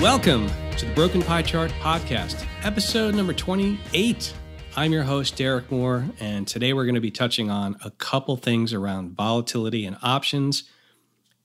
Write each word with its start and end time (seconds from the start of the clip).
Welcome 0.00 0.48
to 0.76 0.86
the 0.86 0.94
Broken 0.94 1.22
Pie 1.22 1.42
Chart 1.42 1.72
podcast, 1.80 2.46
episode 2.62 3.16
number 3.16 3.32
28. 3.32 4.32
I'm 4.76 4.92
your 4.92 5.02
host, 5.02 5.34
Derek 5.34 5.72
Moore, 5.72 6.06
and 6.20 6.46
today 6.46 6.72
we're 6.72 6.84
going 6.84 6.94
to 6.94 7.00
be 7.00 7.10
touching 7.10 7.50
on 7.50 7.76
a 7.84 7.90
couple 7.90 8.36
things 8.36 8.72
around 8.72 9.16
volatility 9.16 9.84
and 9.84 9.96
options, 10.00 10.70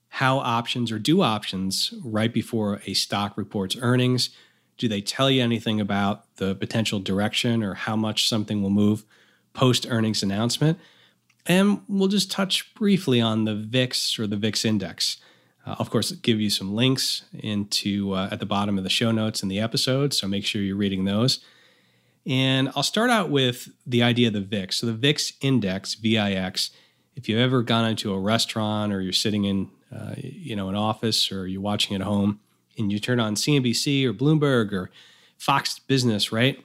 how 0.08 0.38
options 0.38 0.92
or 0.92 1.00
do 1.00 1.24
options 1.24 1.96
right 2.05 2.32
before 2.32 2.80
a 2.86 2.94
stock 2.94 3.36
reports 3.38 3.76
earnings. 3.82 4.30
Do 4.78 4.88
they 4.88 5.02
tell 5.02 5.32
you 5.32 5.42
anything 5.42 5.82
about 5.82 6.36
the 6.36 6.54
potential 6.54 7.00
direction 7.00 7.64
or 7.64 7.74
how 7.74 7.96
much 7.96 8.30
something 8.30 8.62
will 8.62 8.70
move 8.70 9.04
post 9.54 9.88
earnings 9.90 10.22
announcement? 10.22 10.78
And 11.48 11.82
we'll 11.90 12.08
just 12.08 12.30
touch 12.30 12.72
briefly 12.76 13.20
on 13.20 13.45
the 13.45 13.55
VIX 13.55 14.20
or 14.20 14.27
the 14.27 14.38
VIX 14.38 14.63
index. 14.63 15.17
Uh, 15.66 15.76
of 15.80 15.90
course, 15.90 16.12
give 16.12 16.41
you 16.41 16.49
some 16.49 16.73
links 16.73 17.23
into 17.34 18.13
uh, 18.13 18.30
at 18.31 18.40
the 18.40 18.45
bottom 18.45 18.77
of 18.77 18.84
the 18.84 18.90
show 18.90 19.12
notes 19.12 19.41
in 19.41 19.49
the 19.49 19.59
episode, 19.59 20.13
so 20.13 20.27
make 20.27 20.45
sure 20.45 20.62
you're 20.62 20.76
reading 20.76 21.05
those. 21.05 21.40
And 22.26 22.70
I'll 22.76 22.84
start 22.84 23.09
out 23.09 23.30
with 23.30 23.70
the 23.85 24.04
idea 24.04 24.27
of 24.27 24.34
the 24.34 24.41
VIX. 24.41 24.76
So 24.77 24.88
the 24.88 24.94
VIX 24.94 25.34
index, 25.41 25.95
VIX, 25.95 26.71
if 27.16 27.27
you've 27.27 27.40
ever 27.40 27.63
gone 27.63 27.90
into 27.90 28.13
a 28.13 28.20
restaurant 28.20 28.94
or 28.94 29.02
you're 29.02 29.13
sitting 29.13 29.45
in, 29.45 29.70
uh, 29.94 30.16
you 30.18 30.55
know, 30.55 30.70
an 30.70 30.76
office 30.76 31.31
or 31.31 31.48
you're 31.48 31.62
watching 31.62 31.95
at 31.95 32.02
home 32.02 32.40
and 32.77 32.91
you 32.91 32.99
turn 32.99 33.20
on 33.20 33.35
CNBC 33.35 34.05
or 34.05 34.13
Bloomberg 34.13 34.71
or 34.71 34.90
Fox 35.38 35.80
Business, 35.80 36.32
right? 36.32 36.63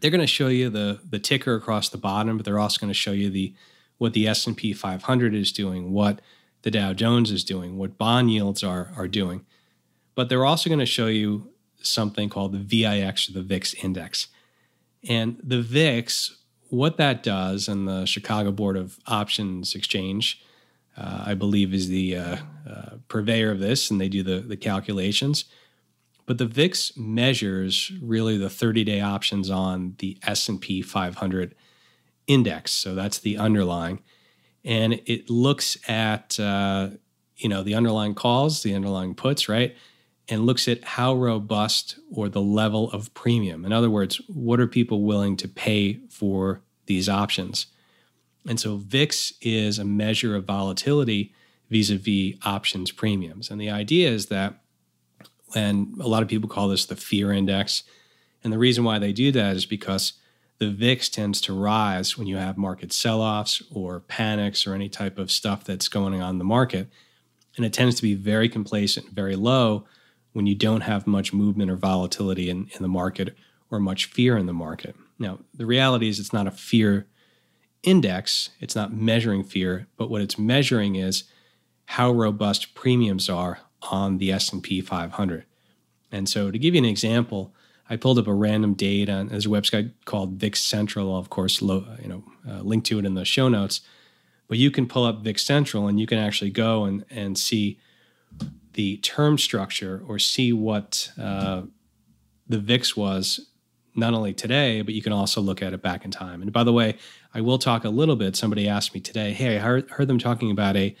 They're 0.00 0.10
going 0.10 0.20
to 0.20 0.26
show 0.26 0.48
you 0.48 0.70
the 0.70 1.00
the 1.08 1.18
ticker 1.18 1.54
across 1.54 1.88
the 1.88 1.98
bottom, 1.98 2.36
but 2.36 2.46
they're 2.46 2.58
also 2.58 2.80
going 2.80 2.90
to 2.90 2.94
show 2.94 3.12
you 3.12 3.30
the 3.30 3.52
what 3.98 4.12
the 4.12 4.28
S&P 4.28 4.72
500 4.72 5.34
is 5.34 5.50
doing, 5.50 5.92
what 5.92 6.20
the 6.68 6.78
Dow 6.78 6.92
Jones 6.92 7.30
is 7.30 7.44
doing, 7.44 7.78
what 7.78 7.96
bond 7.96 8.30
yields 8.30 8.62
are 8.62 8.92
are 8.94 9.08
doing. 9.08 9.46
But 10.14 10.28
they're 10.28 10.44
also 10.44 10.68
going 10.68 10.80
to 10.80 10.86
show 10.86 11.06
you 11.06 11.50
something 11.80 12.28
called 12.28 12.52
the 12.52 12.58
VIX 12.58 13.30
or 13.30 13.32
the 13.32 13.42
VIX 13.42 13.72
index. 13.82 14.26
And 15.08 15.40
the 15.42 15.62
VIX, 15.62 16.36
what 16.68 16.98
that 16.98 17.22
does, 17.22 17.68
and 17.68 17.88
the 17.88 18.04
Chicago 18.04 18.52
Board 18.52 18.76
of 18.76 18.98
Options 19.06 19.74
Exchange, 19.74 20.42
uh, 20.94 21.24
I 21.28 21.32
believe, 21.32 21.72
is 21.72 21.88
the 21.88 22.16
uh, 22.16 22.36
uh, 22.68 22.90
purveyor 23.08 23.50
of 23.50 23.60
this, 23.60 23.90
and 23.90 23.98
they 23.98 24.10
do 24.10 24.22
the, 24.22 24.40
the 24.40 24.56
calculations. 24.56 25.46
But 26.26 26.36
the 26.36 26.46
VIX 26.46 26.98
measures 26.98 27.90
really 28.02 28.36
the 28.36 28.48
30-day 28.48 29.00
options 29.00 29.48
on 29.48 29.94
the 30.00 30.18
S&P 30.22 30.82
500 30.82 31.54
index. 32.26 32.72
So 32.72 32.94
that's 32.94 33.20
the 33.20 33.38
underlying, 33.38 34.00
and 34.68 35.00
it 35.06 35.28
looks 35.28 35.76
at 35.88 36.38
uh, 36.38 36.90
you 37.36 37.48
know 37.48 37.64
the 37.64 37.74
underlying 37.74 38.14
calls, 38.14 38.62
the 38.62 38.74
underlying 38.74 39.16
puts, 39.16 39.48
right? 39.48 39.74
and 40.28 40.44
looks 40.44 40.68
at 40.68 40.84
how 40.84 41.14
robust 41.14 41.98
or 42.12 42.28
the 42.28 42.40
level 42.40 42.90
of 42.90 43.12
premium. 43.14 43.64
In 43.64 43.72
other 43.72 43.90
words, 43.90 44.20
what 44.28 44.60
are 44.60 44.66
people 44.66 45.02
willing 45.02 45.36
to 45.38 45.48
pay 45.48 46.00
for 46.10 46.60
these 46.86 47.08
options? 47.08 47.66
And 48.46 48.60
so 48.60 48.76
VIX 48.76 49.32
is 49.40 49.78
a 49.78 49.84
measure 49.84 50.36
of 50.36 50.44
volatility 50.44 51.32
vis 51.70 51.90
a 51.90 51.96
vis 51.96 52.34
options 52.44 52.90
premiums. 52.90 53.50
And 53.50 53.60
the 53.60 53.70
idea 53.70 54.10
is 54.10 54.26
that, 54.26 54.60
and 55.54 55.94
a 55.98 56.06
lot 56.06 56.22
of 56.22 56.28
people 56.28 56.48
call 56.48 56.68
this 56.68 56.86
the 56.86 56.96
fear 56.96 57.32
index. 57.32 57.82
And 58.44 58.52
the 58.52 58.58
reason 58.58 58.84
why 58.84 58.98
they 58.98 59.12
do 59.12 59.32
that 59.32 59.56
is 59.56 59.66
because 59.66 60.14
the 60.58 60.70
VIX 60.70 61.08
tends 61.08 61.40
to 61.42 61.52
rise 61.52 62.18
when 62.18 62.26
you 62.26 62.36
have 62.36 62.56
market 62.58 62.92
sell 62.92 63.20
offs 63.20 63.62
or 63.70 64.00
panics 64.00 64.66
or 64.66 64.74
any 64.74 64.88
type 64.88 65.18
of 65.18 65.30
stuff 65.30 65.64
that's 65.64 65.88
going 65.88 66.20
on 66.20 66.30
in 66.30 66.38
the 66.38 66.44
market. 66.44 66.88
And 67.56 67.64
it 67.64 67.72
tends 67.72 67.96
to 67.96 68.02
be 68.02 68.14
very 68.14 68.48
complacent, 68.48 69.10
very 69.10 69.36
low 69.36 69.84
when 70.32 70.46
you 70.46 70.54
don't 70.54 70.82
have 70.82 71.06
much 71.06 71.32
movement 71.32 71.70
or 71.70 71.76
volatility 71.76 72.50
in, 72.50 72.68
in 72.74 72.82
the 72.82 72.88
market 72.88 73.36
or 73.70 73.78
much 73.78 74.06
fear 74.06 74.36
in 74.36 74.46
the 74.46 74.52
market. 74.52 74.96
Now, 75.18 75.38
the 75.54 75.66
reality 75.66 76.08
is 76.08 76.18
it's 76.18 76.32
not 76.32 76.46
a 76.46 76.52
fear 76.52 77.06
index, 77.82 78.50
it's 78.60 78.76
not 78.76 78.92
measuring 78.92 79.44
fear, 79.44 79.86
but 79.96 80.10
what 80.10 80.22
it's 80.22 80.38
measuring 80.38 80.96
is 80.96 81.24
how 81.86 82.10
robust 82.10 82.74
premiums 82.74 83.28
are 83.28 83.60
on 83.90 84.18
the 84.18 84.32
S&P 84.32 84.80
500. 84.80 85.44
And 86.10 86.28
so 86.28 86.50
to 86.50 86.58
give 86.58 86.74
you 86.74 86.78
an 86.78 86.84
example, 86.84 87.54
I 87.90 87.96
pulled 87.96 88.18
up 88.18 88.26
a 88.26 88.34
random 88.34 88.74
date 88.74 89.08
on 89.08 89.28
there's 89.28 89.46
a 89.46 89.50
website 89.50 89.92
called 90.04 90.34
VIX 90.34 90.60
Central. 90.60 91.12
I'll 91.12 91.18
of 91.18 91.30
course, 91.30 91.62
lo, 91.62 91.84
you 92.02 92.08
know, 92.08 92.24
uh, 92.48 92.60
link 92.60 92.84
to 92.84 92.98
it 92.98 93.06
in 93.06 93.14
the 93.14 93.24
show 93.24 93.48
notes. 93.48 93.80
But 94.46 94.58
you 94.58 94.70
can 94.70 94.86
pull 94.86 95.04
up 95.04 95.22
VIX 95.22 95.42
Central 95.42 95.88
and 95.88 96.00
you 96.00 96.06
can 96.06 96.18
actually 96.18 96.50
go 96.50 96.84
and 96.84 97.04
and 97.10 97.38
see 97.38 97.78
the 98.74 98.98
term 98.98 99.38
structure 99.38 100.02
or 100.06 100.18
see 100.18 100.52
what 100.52 101.10
uh, 101.18 101.62
the 102.48 102.58
VIX 102.58 102.96
was 102.96 103.48
not 103.94 104.14
only 104.14 104.32
today, 104.32 104.82
but 104.82 104.94
you 104.94 105.02
can 105.02 105.12
also 105.12 105.40
look 105.40 105.60
at 105.60 105.72
it 105.72 105.82
back 105.82 106.04
in 106.04 106.10
time. 106.10 106.40
And 106.40 106.52
by 106.52 106.62
the 106.62 106.72
way, 106.72 106.96
I 107.34 107.40
will 107.40 107.58
talk 107.58 107.84
a 107.84 107.90
little 107.90 108.16
bit. 108.16 108.36
Somebody 108.36 108.68
asked 108.68 108.94
me 108.94 109.00
today, 109.00 109.32
"Hey, 109.32 109.56
I 109.56 109.58
heard, 109.58 109.90
heard 109.90 110.08
them 110.08 110.18
talking 110.18 110.50
about 110.50 110.76
a 110.76 110.94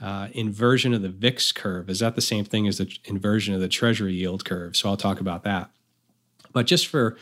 uh, 0.00 0.28
inversion 0.32 0.94
of 0.94 1.02
the 1.02 1.08
VIX 1.08 1.52
curve. 1.52 1.90
Is 1.90 1.98
that 1.98 2.14
the 2.14 2.20
same 2.20 2.44
thing 2.44 2.68
as 2.68 2.78
the 2.78 2.96
inversion 3.04 3.54
of 3.54 3.60
the 3.60 3.68
Treasury 3.68 4.14
yield 4.14 4.44
curve?" 4.44 4.76
So 4.76 4.88
I'll 4.88 4.96
talk 4.96 5.20
about 5.20 5.42
that. 5.44 5.70
But 6.56 6.66
just 6.66 6.86
for 6.86 7.18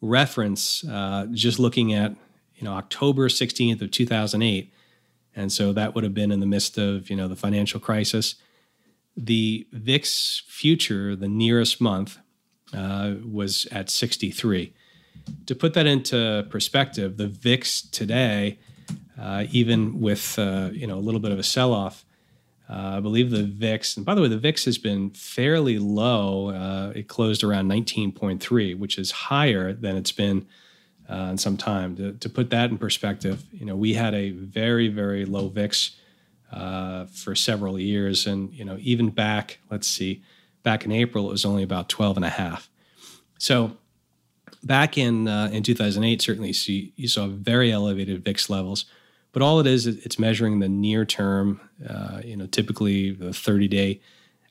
reference, 0.00 0.82
uh, 0.88 1.28
just 1.30 1.60
looking 1.60 1.94
at 1.94 2.16
you 2.56 2.64
know 2.64 2.72
October 2.72 3.28
16th 3.28 3.80
of 3.80 3.92
2008, 3.92 4.72
and 5.36 5.52
so 5.52 5.72
that 5.72 5.94
would 5.94 6.02
have 6.02 6.14
been 6.14 6.32
in 6.32 6.40
the 6.40 6.46
midst 6.46 6.76
of 6.76 7.08
you 7.08 7.14
know 7.14 7.28
the 7.28 7.36
financial 7.36 7.78
crisis 7.78 8.34
the 9.16 9.68
VIX 9.72 10.42
future, 10.48 11.14
the 11.14 11.28
nearest 11.28 11.80
month, 11.80 12.18
uh, 12.74 13.14
was 13.24 13.66
at 13.70 13.88
63. 13.88 14.74
To 15.46 15.54
put 15.54 15.74
that 15.74 15.86
into 15.86 16.44
perspective, 16.50 17.18
the 17.18 17.28
VIX 17.28 17.82
today, 17.82 18.58
uh, 19.16 19.44
even 19.52 20.00
with 20.00 20.40
uh, 20.40 20.70
you 20.72 20.88
know 20.88 20.98
a 20.98 21.04
little 21.06 21.20
bit 21.20 21.30
of 21.30 21.38
a 21.38 21.44
sell-off, 21.44 22.04
uh, 22.68 22.96
I 22.96 23.00
believe 23.00 23.30
the 23.30 23.44
VIX. 23.44 23.96
And 23.96 24.06
by 24.06 24.14
the 24.14 24.22
way, 24.22 24.28
the 24.28 24.38
VIX 24.38 24.64
has 24.64 24.78
been 24.78 25.10
fairly 25.10 25.78
low. 25.78 26.50
Uh, 26.50 26.92
it 26.94 27.08
closed 27.08 27.44
around 27.44 27.70
19.3, 27.70 28.78
which 28.78 28.98
is 28.98 29.10
higher 29.10 29.72
than 29.72 29.96
it's 29.96 30.12
been 30.12 30.46
uh, 31.08 31.28
in 31.30 31.38
some 31.38 31.56
time. 31.56 31.96
To, 31.96 32.12
to, 32.12 32.28
put 32.28 32.50
that 32.50 32.70
in 32.70 32.78
perspective, 32.78 33.44
you 33.52 33.64
know 33.64 33.76
we 33.76 33.94
had 33.94 34.14
a 34.14 34.30
very 34.30 34.88
very 34.88 35.24
low 35.24 35.48
VIX 35.48 35.92
uh, 36.52 37.06
for 37.06 37.34
several 37.34 37.78
years. 37.78 38.26
And, 38.26 38.52
you 38.52 38.64
know, 38.64 38.78
even 38.80 39.10
back, 39.10 39.58
let's 39.70 39.88
see, 39.88 40.22
back 40.62 40.84
in 40.84 40.92
April, 40.92 41.28
it 41.28 41.32
was 41.32 41.44
only 41.44 41.62
about 41.62 41.88
12 41.88 42.16
and 42.16 42.24
a 42.24 42.30
half. 42.30 42.70
So 43.38 43.76
back 44.62 44.96
in, 44.96 45.28
uh, 45.28 45.50
in 45.52 45.62
2008, 45.62 46.22
certainly 46.22 46.54
you 46.96 47.08
saw 47.08 47.26
very 47.26 47.72
elevated 47.72 48.24
VIX 48.24 48.48
levels. 48.48 48.86
But 49.36 49.42
all 49.42 49.60
it 49.60 49.66
is, 49.66 49.86
it's 49.86 50.18
measuring 50.18 50.60
the 50.60 50.68
near 50.70 51.04
term, 51.04 51.60
uh, 51.86 52.22
you 52.24 52.38
know, 52.38 52.46
typically 52.46 53.10
the 53.10 53.34
30 53.34 53.68
day 53.68 54.00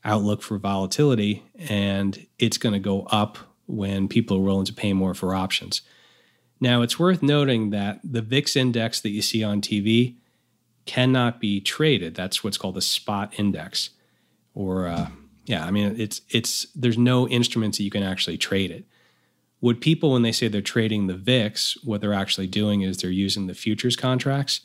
outlook 0.04 0.44
for 0.44 0.60
volatility. 0.60 1.44
And 1.58 2.28
it's 2.38 2.60
going 2.60 2.74
to 2.74 2.80
go 2.80 3.02
up 3.10 3.40
when 3.66 4.08
people 4.08 4.38
are 4.38 4.42
willing 4.42 4.68
to 4.68 4.74
pay 4.74 4.94
more 4.94 5.16
for 5.16 5.34
options. 5.34 5.82
Now, 6.60 6.84
it's 6.84 7.00
worth 7.00 7.24
noting 7.24 7.72
that 7.72 8.00
the 8.04 8.22
VIX 8.22 8.56
index 8.56 9.02
that 9.02 9.10
you 9.10 9.24
see 9.24 9.44
on 9.44 9.60
TV 9.60 10.18
cannot 10.86 11.40
be 11.40 11.60
traded. 11.60 12.14
That's 12.14 12.44
what's 12.44 12.60
called 12.60 12.78
a 12.78 12.82
spot 12.82 13.34
index, 13.40 13.90
or 14.54 14.88
uh, 14.88 15.08
yeah, 15.48 15.66
I 15.66 15.72
mean 15.72 16.00
it's 16.00 16.22
it's 16.30 16.68
there's 16.76 16.96
no 16.96 17.28
instruments 17.28 17.80
that 17.80 17.86
you 17.86 17.90
can 17.90 18.04
actually 18.04 18.38
trade 18.38 18.70
it. 18.70 18.86
What 19.62 19.82
people 19.82 20.12
when 20.12 20.22
they 20.22 20.32
say 20.32 20.48
they're 20.48 20.62
trading 20.62 21.08
the 21.08 21.16
VIX, 21.16 21.84
what 21.84 22.02
they're 22.02 22.14
actually 22.14 22.46
doing 22.46 22.84
is 22.84 22.98
they're 22.98 23.10
using 23.10 23.48
the 23.48 23.56
futures 23.56 23.96
contracts, 23.96 24.62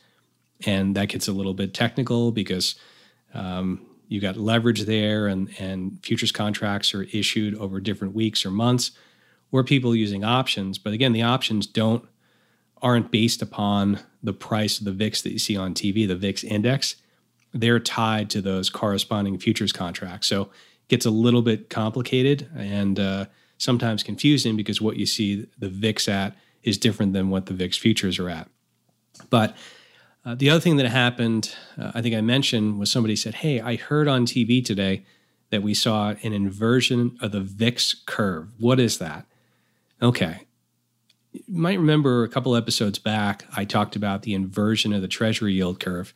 and 0.67 0.95
that 0.97 1.09
gets 1.09 1.29
a 1.29 1.33
little 1.33 1.55
bit 1.55 1.75
technical 1.75 2.33
because 2.33 2.75
um, 3.35 3.87
you 4.09 4.21
got 4.21 4.37
leverage 4.37 4.83
there, 4.83 5.27
and 5.27 5.49
and 5.59 5.99
futures 6.03 6.33
contracts 6.33 6.95
are 6.95 7.05
issued 7.13 7.55
over 7.57 7.81
different 7.81 8.15
weeks 8.15 8.45
or 8.45 8.51
months, 8.51 8.93
or 9.53 9.65
people 9.65 9.95
using 9.95 10.25
options. 10.25 10.79
But 10.79 10.93
again, 10.93 11.13
the 11.13 11.23
options 11.23 11.67
don't 11.67 12.05
aren't 12.83 13.11
based 13.11 13.43
upon 13.43 14.01
the 14.23 14.33
price 14.33 14.79
of 14.79 14.85
the 14.85 14.93
VIX 14.93 15.23
that 15.23 15.33
you 15.33 15.39
see 15.39 15.57
on 15.57 15.75
TV, 15.75 16.07
the 16.07 16.17
VIX 16.17 16.45
index. 16.45 16.97
They're 17.53 17.81
tied 17.81 18.31
to 18.31 18.41
those 18.41 18.71
corresponding 18.71 19.39
futures 19.39 19.73
contracts. 19.73 20.29
So 20.29 20.43
it 20.43 20.89
gets 20.89 21.05
a 21.05 21.11
little 21.11 21.43
bit 21.43 21.69
complicated 21.69 22.49
and 22.57 22.99
uh, 22.99 23.27
sometimes 23.59 24.03
confusing 24.03 24.57
because 24.57 24.81
what 24.81 24.97
you 24.97 25.07
see 25.07 25.47
the 25.59 25.69
VIX 25.69 26.09
at 26.09 26.37
is 26.63 26.79
different 26.79 27.13
than 27.13 27.31
what 27.31 27.47
the 27.47 27.55
VIX 27.55 27.77
futures 27.77 28.19
are 28.19 28.29
at. 28.29 28.49
But 29.29 29.57
uh, 30.25 30.35
the 30.35 30.51
other 30.51 30.61
thing 30.61 30.77
that 30.77 30.87
happened, 30.87 31.55
uh, 31.79 31.93
I 31.95 32.03
think 32.03 32.15
I 32.15 32.21
mentioned, 32.21 32.79
was 32.79 32.91
somebody 32.91 33.17
said, 33.17 33.37
Hey, 33.37 33.61
I 33.61 33.77
heard 33.77 34.09
on 34.09 34.27
TV 34.27 34.65
today 34.65 35.05
that 35.51 35.63
we 35.63 35.75
saw 35.75 36.15
an 36.23 36.33
inversion 36.33 37.19
of 37.21 37.33
the 37.33 37.41
VIX 37.41 37.95
curve. 38.07 38.49
What 38.59 38.79
is 38.79 38.99
that? 38.99 39.27
Okay, 40.03 40.47
you 41.33 41.43
might 41.49 41.79
remember 41.79 42.25
a 42.25 42.29
couple 42.29 42.57
episodes 42.57 42.99
back, 42.99 43.45
I 43.57 43.65
talked 43.65 43.97
about 43.97 44.23
the 44.23 44.35
inversion 44.35 44.93
of 44.93 45.03
the 45.03 45.09
treasury 45.09 45.55
yield 45.55 45.81
curve. 45.81 46.15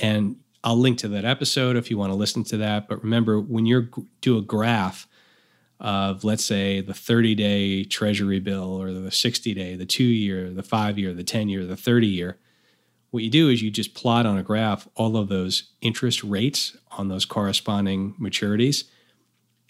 And 0.00 0.36
I'll 0.62 0.76
link 0.76 0.98
to 0.98 1.08
that 1.08 1.24
episode 1.24 1.76
if 1.76 1.90
you 1.90 1.98
want 1.98 2.12
to 2.12 2.16
listen 2.16 2.44
to 2.44 2.56
that. 2.58 2.88
But 2.88 3.02
remember, 3.02 3.40
when 3.40 3.66
you 3.66 3.88
do 4.20 4.36
a 4.36 4.42
graph 4.42 5.06
of, 5.80 6.24
let's 6.24 6.44
say, 6.44 6.80
the 6.80 6.94
30 6.94 7.34
day 7.34 7.84
treasury 7.84 8.40
bill 8.40 8.80
or 8.80 8.92
the 8.92 9.10
60 9.10 9.54
day, 9.54 9.74
the 9.74 9.86
two 9.86 10.04
year, 10.04 10.50
the 10.50 10.62
five 10.62 10.98
year, 10.98 11.12
the 11.12 11.24
10 11.24 11.48
year, 11.48 11.64
the 11.64 11.76
30 11.76 12.06
year, 12.06 12.38
what 13.16 13.22
you 13.22 13.30
do 13.30 13.48
is 13.48 13.62
you 13.62 13.70
just 13.70 13.94
plot 13.94 14.26
on 14.26 14.36
a 14.36 14.42
graph 14.42 14.86
all 14.94 15.16
of 15.16 15.28
those 15.28 15.70
interest 15.80 16.22
rates 16.22 16.76
on 16.98 17.08
those 17.08 17.24
corresponding 17.24 18.14
maturities. 18.20 18.84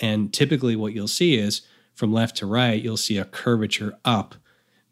And 0.00 0.34
typically, 0.34 0.74
what 0.74 0.94
you'll 0.94 1.06
see 1.06 1.38
is 1.38 1.62
from 1.94 2.12
left 2.12 2.36
to 2.38 2.46
right, 2.46 2.82
you'll 2.82 2.96
see 2.96 3.18
a 3.18 3.24
curvature 3.24 3.96
up, 4.04 4.34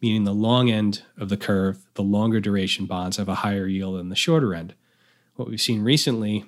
meaning 0.01 0.23
the 0.23 0.33
long 0.33 0.71
end 0.71 1.03
of 1.19 1.31
the 1.31 1.37
curve, 1.37 1.85
the 1.95 2.03
longer 2.05 2.39
duration 2.39 2.87
bonds 2.87 3.17
have 3.17 3.29
a 3.29 3.35
higher 3.35 3.67
yield 3.67 3.99
than 3.99 4.09
the 4.09 4.15
shorter 4.15 4.55
end. 4.55 4.77
What 5.35 5.49
we've 5.49 5.61
seen 5.61 5.83
recently 5.83 6.45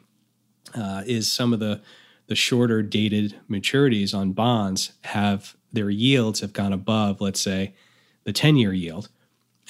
uh, 0.76 1.02
is 1.06 1.30
some 1.30 1.52
of 1.52 1.58
the 1.58 1.82
the 2.28 2.36
shorter 2.36 2.82
dated 2.82 3.36
maturities 3.50 4.14
on 4.16 4.30
bonds 4.30 4.92
have 5.02 5.56
their 5.72 5.90
yields 5.90 6.38
have 6.38 6.52
gone 6.52 6.72
above, 6.72 7.20
let's 7.20 7.40
say, 7.40 7.74
the 8.22 8.32
10 8.32 8.56
year 8.56 8.72
yield. 8.72 9.08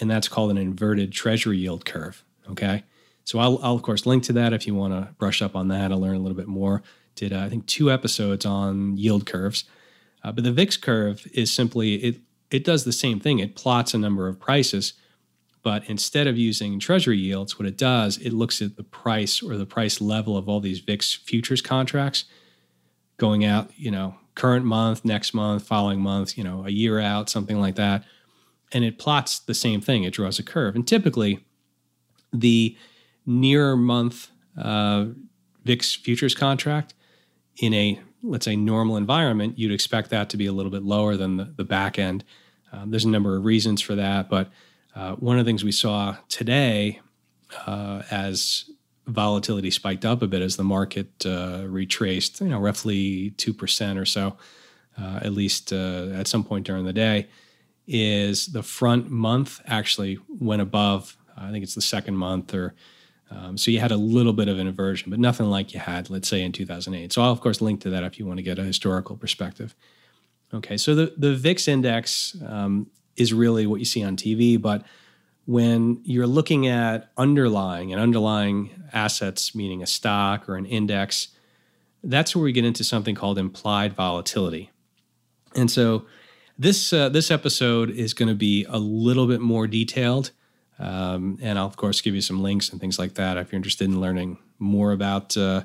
And 0.01 0.11
that's 0.11 0.29
called 0.29 0.51
an 0.51 0.59
inverted 0.59 1.13
treasury 1.13 1.59
yield 1.59 1.85
curve. 1.85 2.25
Okay. 2.51 2.85
So 3.25 3.39
I'll, 3.39 3.59
I'll 3.63 3.75
of 3.75 3.83
course, 3.83 4.07
link 4.07 4.23
to 4.25 4.33
that 4.35 4.53
if 4.53 4.67
you 4.67 4.75
want 4.75 4.93
to 4.93 5.13
brush 5.15 5.43
up 5.43 5.57
on 5.57 5.69
that 5.69 5.91
and 5.91 6.01
learn 6.01 6.17
a 6.17 6.21
little 6.21 6.37
bit 6.37 6.47
more. 6.47 6.83
Did, 7.15 7.33
uh, 7.33 7.41
I 7.41 7.49
think, 7.49 7.67
two 7.67 7.91
episodes 7.91 8.45
on 8.45 8.97
yield 8.97 9.27
curves. 9.27 9.65
Uh, 10.23 10.33
but 10.33 10.45
the 10.45 10.53
VIX 10.53 10.77
curve 10.77 11.27
is 11.33 11.51
simply, 11.51 11.95
it, 11.95 12.21
it 12.51 12.63
does 12.63 12.85
the 12.85 12.93
same 12.93 13.21
thing. 13.21 13.39
It 13.39 13.57
plots 13.57 13.95
a 13.95 13.99
number 13.99 14.29
of 14.29 14.39
prices. 14.39 14.93
But 15.63 15.89
instead 15.89 16.27
of 16.27 16.39
using 16.39 16.79
treasury 16.79 17.19
yields, 17.19 17.59
what 17.59 17.67
it 17.67 17.77
does, 17.77 18.19
it 18.19 18.33
looks 18.33 18.63
at 18.63 18.77
the 18.77 18.85
price 18.85 19.43
or 19.43 19.57
the 19.57 19.67
price 19.67 20.01
level 20.01 20.37
of 20.37 20.49
all 20.49 20.61
these 20.61 20.79
VIX 20.79 21.15
futures 21.15 21.61
contracts 21.61 22.25
going 23.17 23.45
out, 23.45 23.71
you 23.77 23.91
know, 23.91 24.15
current 24.37 24.65
month, 24.65 25.05
next 25.05 25.35
month, 25.35 25.67
following 25.67 26.01
month, 26.01 26.39
you 26.39 26.45
know, 26.45 26.65
a 26.67 26.71
year 26.71 27.01
out, 27.01 27.29
something 27.29 27.59
like 27.59 27.75
that. 27.77 28.05
And 28.73 28.85
it 28.85 28.99
plots 28.99 29.39
the 29.39 29.55
same 29.55 29.81
thing. 29.81 30.05
It 30.05 30.15
draws 30.15 30.39
a 30.39 30.43
curve. 30.43 30.75
And 30.75 30.87
typically, 30.87 31.45
the 32.33 32.77
nearer 33.25 33.77
month 33.77 34.29
uh, 34.57 35.07
VIX 35.65 35.95
futures 35.95 36.35
contract 36.35 36.95
in 37.59 37.73
a, 37.75 38.01
let's 38.23 38.45
say, 38.45 38.57
normal 38.57 38.97
environment, 38.97 39.59
you'd 39.59 39.73
expect 39.73 40.11
that 40.11 40.29
to 40.31 40.37
be 40.37 40.47
a 40.47 40.53
little 40.53 40.71
bit 40.71 40.83
lower 40.83 41.17
than 41.17 41.37
the, 41.37 41.53
the 41.57 41.65
back 41.65 41.99
end. 41.99 42.25
Um, 42.73 42.91
there's 42.91 43.05
a 43.05 43.09
number 43.09 43.37
of 43.37 43.45
reasons 43.45 43.81
for 43.81 43.95
that. 43.95 44.29
But 44.29 44.51
uh, 44.95 45.15
one 45.17 45.39
of 45.39 45.45
the 45.45 45.49
things 45.49 45.65
we 45.65 45.73
saw 45.73 46.17
today 46.29 47.01
uh, 47.67 48.03
as 48.11 48.69
volatility 49.07 49.71
spiked 49.71 50.05
up 50.05 50.23
a 50.23 50.27
bit 50.27 50.43
as 50.43 50.57
the 50.57 50.65
market 50.65 51.25
uh, 51.25 51.63
retraced, 51.67 52.41
you 52.41 52.49
know, 52.49 52.59
roughly 52.59 53.33
2% 53.37 54.01
or 54.01 54.05
so, 54.05 54.37
uh, 55.01 55.21
at 55.23 55.33
least 55.33 55.73
uh, 55.73 56.09
at 56.15 56.27
some 56.27 56.43
point 56.43 56.67
during 56.67 56.85
the 56.85 56.93
day, 56.93 57.29
is 57.87 58.47
the 58.49 58.63
front 58.63 59.11
month 59.11 59.61
actually 59.67 60.19
went 60.29 60.63
above, 60.63 61.17
I 61.37 61.51
think 61.51 61.63
it's 61.63 61.75
the 61.75 61.83
second 61.83 62.17
month 62.17 62.55
or 62.55 62.75
um, 63.31 63.57
so 63.57 63.71
you 63.71 63.81
had 63.81 63.91
a 63.91 63.97
little 63.97 64.33
bit 64.33 64.49
of 64.49 64.59
an 64.59 64.67
inversion, 64.67 65.11
but 65.11 65.19
nothing 65.19 65.47
like 65.47 65.75
you 65.75 65.81
had, 65.81 66.11
let's 66.11 66.29
say, 66.29 66.43
in 66.43 66.53
2008. 66.53 67.13
So 67.13 67.23
I'll, 67.23 67.33
of 67.33 67.41
course, 67.41 67.61
link 67.61 67.81
to 67.81 67.91
that 67.91 68.05
if 68.05 68.19
you 68.19 68.27
want 68.27 68.39
to 68.39 68.43
get 68.43 68.59
a 68.59 68.63
historical 68.63 69.17
perspective. 69.17 69.75
Okay, 70.55 70.77
so 70.77 70.95
the, 70.95 71.13
the 71.17 71.35
VIX 71.35 71.67
index 71.67 72.37
um, 72.47 72.89
is 73.17 73.33
really 73.33 73.67
what 73.67 73.81
you 73.81 73.85
see 73.85 74.05
on 74.05 74.17
TV, 74.17 74.61
but 74.61 74.85
when 75.45 76.01
you're 76.05 76.27
looking 76.27 76.69
at 76.69 77.11
underlying 77.17 77.93
and 77.93 78.01
underlying 78.01 78.71
assets, 78.93 79.55
meaning 79.55 79.83
a 79.83 79.87
stock 79.87 80.49
or 80.49 80.57
an 80.57 80.67
index, 80.67 81.29
that's 82.05 82.35
where 82.35 82.45
we 82.45 82.53
get 82.53 82.65
into 82.65 82.85
something 82.85 83.15
called 83.15 83.39
implied 83.39 83.93
volatility. 83.93 84.71
And 85.55 85.71
so 85.71 86.07
this 86.59 86.93
uh, 86.93 87.09
this 87.09 87.31
episode 87.31 87.91
is 87.91 88.15
going 88.15 88.29
to 88.29 88.35
be 88.35 88.65
a 88.69 88.79
little 88.79 89.27
bit 89.27 89.41
more 89.41 89.67
detailed, 89.67 90.31
um, 90.79 91.39
and 91.41 91.59
I'll 91.59 91.67
of 91.67 91.77
course 91.77 92.01
give 92.01 92.15
you 92.15 92.21
some 92.21 92.43
links 92.43 92.71
and 92.71 92.81
things 92.81 92.99
like 92.99 93.15
that 93.15 93.37
if 93.37 93.53
you're 93.53 93.57
interested 93.57 93.85
in 93.85 94.01
learning 94.01 94.39
more 94.59 94.93
about 94.93 95.37
uh, 95.37 95.63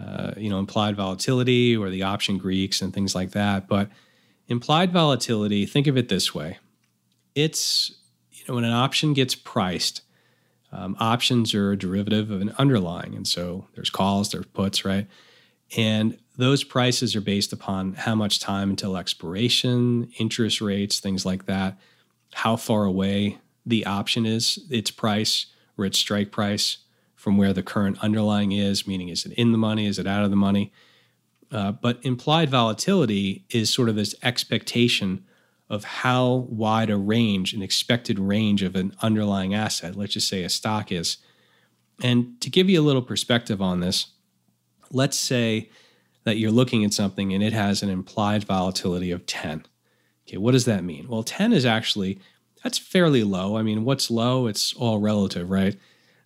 uh, 0.00 0.32
you 0.36 0.48
know 0.48 0.58
implied 0.58 0.96
volatility 0.96 1.76
or 1.76 1.90
the 1.90 2.02
option 2.02 2.38
Greeks 2.38 2.80
and 2.80 2.92
things 2.92 3.14
like 3.14 3.32
that. 3.32 3.68
But 3.68 3.90
implied 4.48 4.92
volatility, 4.92 5.66
think 5.66 5.86
of 5.86 5.96
it 5.96 6.08
this 6.08 6.34
way: 6.34 6.58
it's 7.34 7.92
you 8.30 8.44
know, 8.48 8.54
when 8.54 8.64
an 8.64 8.72
option 8.72 9.12
gets 9.12 9.34
priced, 9.34 10.02
um, 10.72 10.96
options 10.98 11.54
are 11.54 11.72
a 11.72 11.78
derivative 11.78 12.30
of 12.30 12.40
an 12.40 12.54
underlying. 12.58 13.14
And 13.14 13.26
so 13.26 13.66
there's 13.74 13.90
calls, 13.90 14.30
there's 14.30 14.46
puts, 14.46 14.84
right? 14.84 15.06
And 15.76 16.18
those 16.36 16.64
prices 16.64 17.14
are 17.14 17.20
based 17.20 17.52
upon 17.52 17.94
how 17.94 18.14
much 18.14 18.40
time 18.40 18.70
until 18.70 18.96
expiration, 18.96 20.10
interest 20.18 20.60
rates, 20.60 20.98
things 20.98 21.24
like 21.24 21.46
that, 21.46 21.78
how 22.32 22.56
far 22.56 22.84
away 22.84 23.38
the 23.64 23.86
option 23.86 24.26
is, 24.26 24.58
its 24.70 24.90
price 24.90 25.46
or 25.78 25.84
its 25.84 25.98
strike 25.98 26.32
price 26.32 26.78
from 27.14 27.36
where 27.36 27.52
the 27.52 27.62
current 27.62 27.98
underlying 28.02 28.52
is, 28.52 28.86
meaning 28.86 29.08
is 29.08 29.24
it 29.24 29.32
in 29.32 29.52
the 29.52 29.58
money, 29.58 29.86
is 29.86 29.98
it 29.98 30.06
out 30.06 30.24
of 30.24 30.30
the 30.30 30.36
money? 30.36 30.72
Uh, 31.50 31.72
but 31.72 31.98
implied 32.04 32.50
volatility 32.50 33.44
is 33.50 33.72
sort 33.72 33.88
of 33.88 33.94
this 33.94 34.14
expectation 34.22 35.24
of 35.70 35.84
how 35.84 36.46
wide 36.50 36.90
a 36.90 36.96
range, 36.96 37.54
an 37.54 37.62
expected 37.62 38.18
range 38.18 38.62
of 38.62 38.76
an 38.76 38.94
underlying 39.00 39.54
asset, 39.54 39.96
let's 39.96 40.14
just 40.14 40.28
say 40.28 40.42
a 40.42 40.48
stock 40.48 40.92
is. 40.92 41.18
And 42.02 42.40
to 42.40 42.50
give 42.50 42.68
you 42.68 42.80
a 42.80 42.82
little 42.84 43.02
perspective 43.02 43.62
on 43.62 43.80
this, 43.80 44.08
let's 44.90 45.18
say 45.18 45.70
that 46.24 46.38
you're 46.38 46.50
looking 46.50 46.84
at 46.84 46.92
something 46.92 47.32
and 47.32 47.42
it 47.42 47.52
has 47.52 47.82
an 47.82 47.90
implied 47.90 48.44
volatility 48.44 49.10
of 49.10 49.26
10. 49.26 49.64
Okay, 50.26 50.38
what 50.38 50.52
does 50.52 50.64
that 50.64 50.82
mean? 50.82 51.06
Well, 51.08 51.22
10 51.22 51.52
is 51.52 51.66
actually 51.66 52.18
that's 52.62 52.78
fairly 52.78 53.22
low. 53.22 53.58
I 53.58 53.62
mean, 53.62 53.84
what's 53.84 54.10
low? 54.10 54.46
It's 54.46 54.72
all 54.72 54.98
relative, 54.98 55.50
right? 55.50 55.76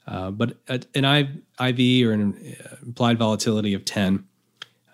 Uh, 0.06 0.30
but 0.30 0.56
an 0.68 1.04
IV 1.60 2.06
or 2.06 2.12
an 2.12 2.56
uh, 2.64 2.76
implied 2.86 3.18
volatility 3.18 3.74
of 3.74 3.84
10, 3.84 4.24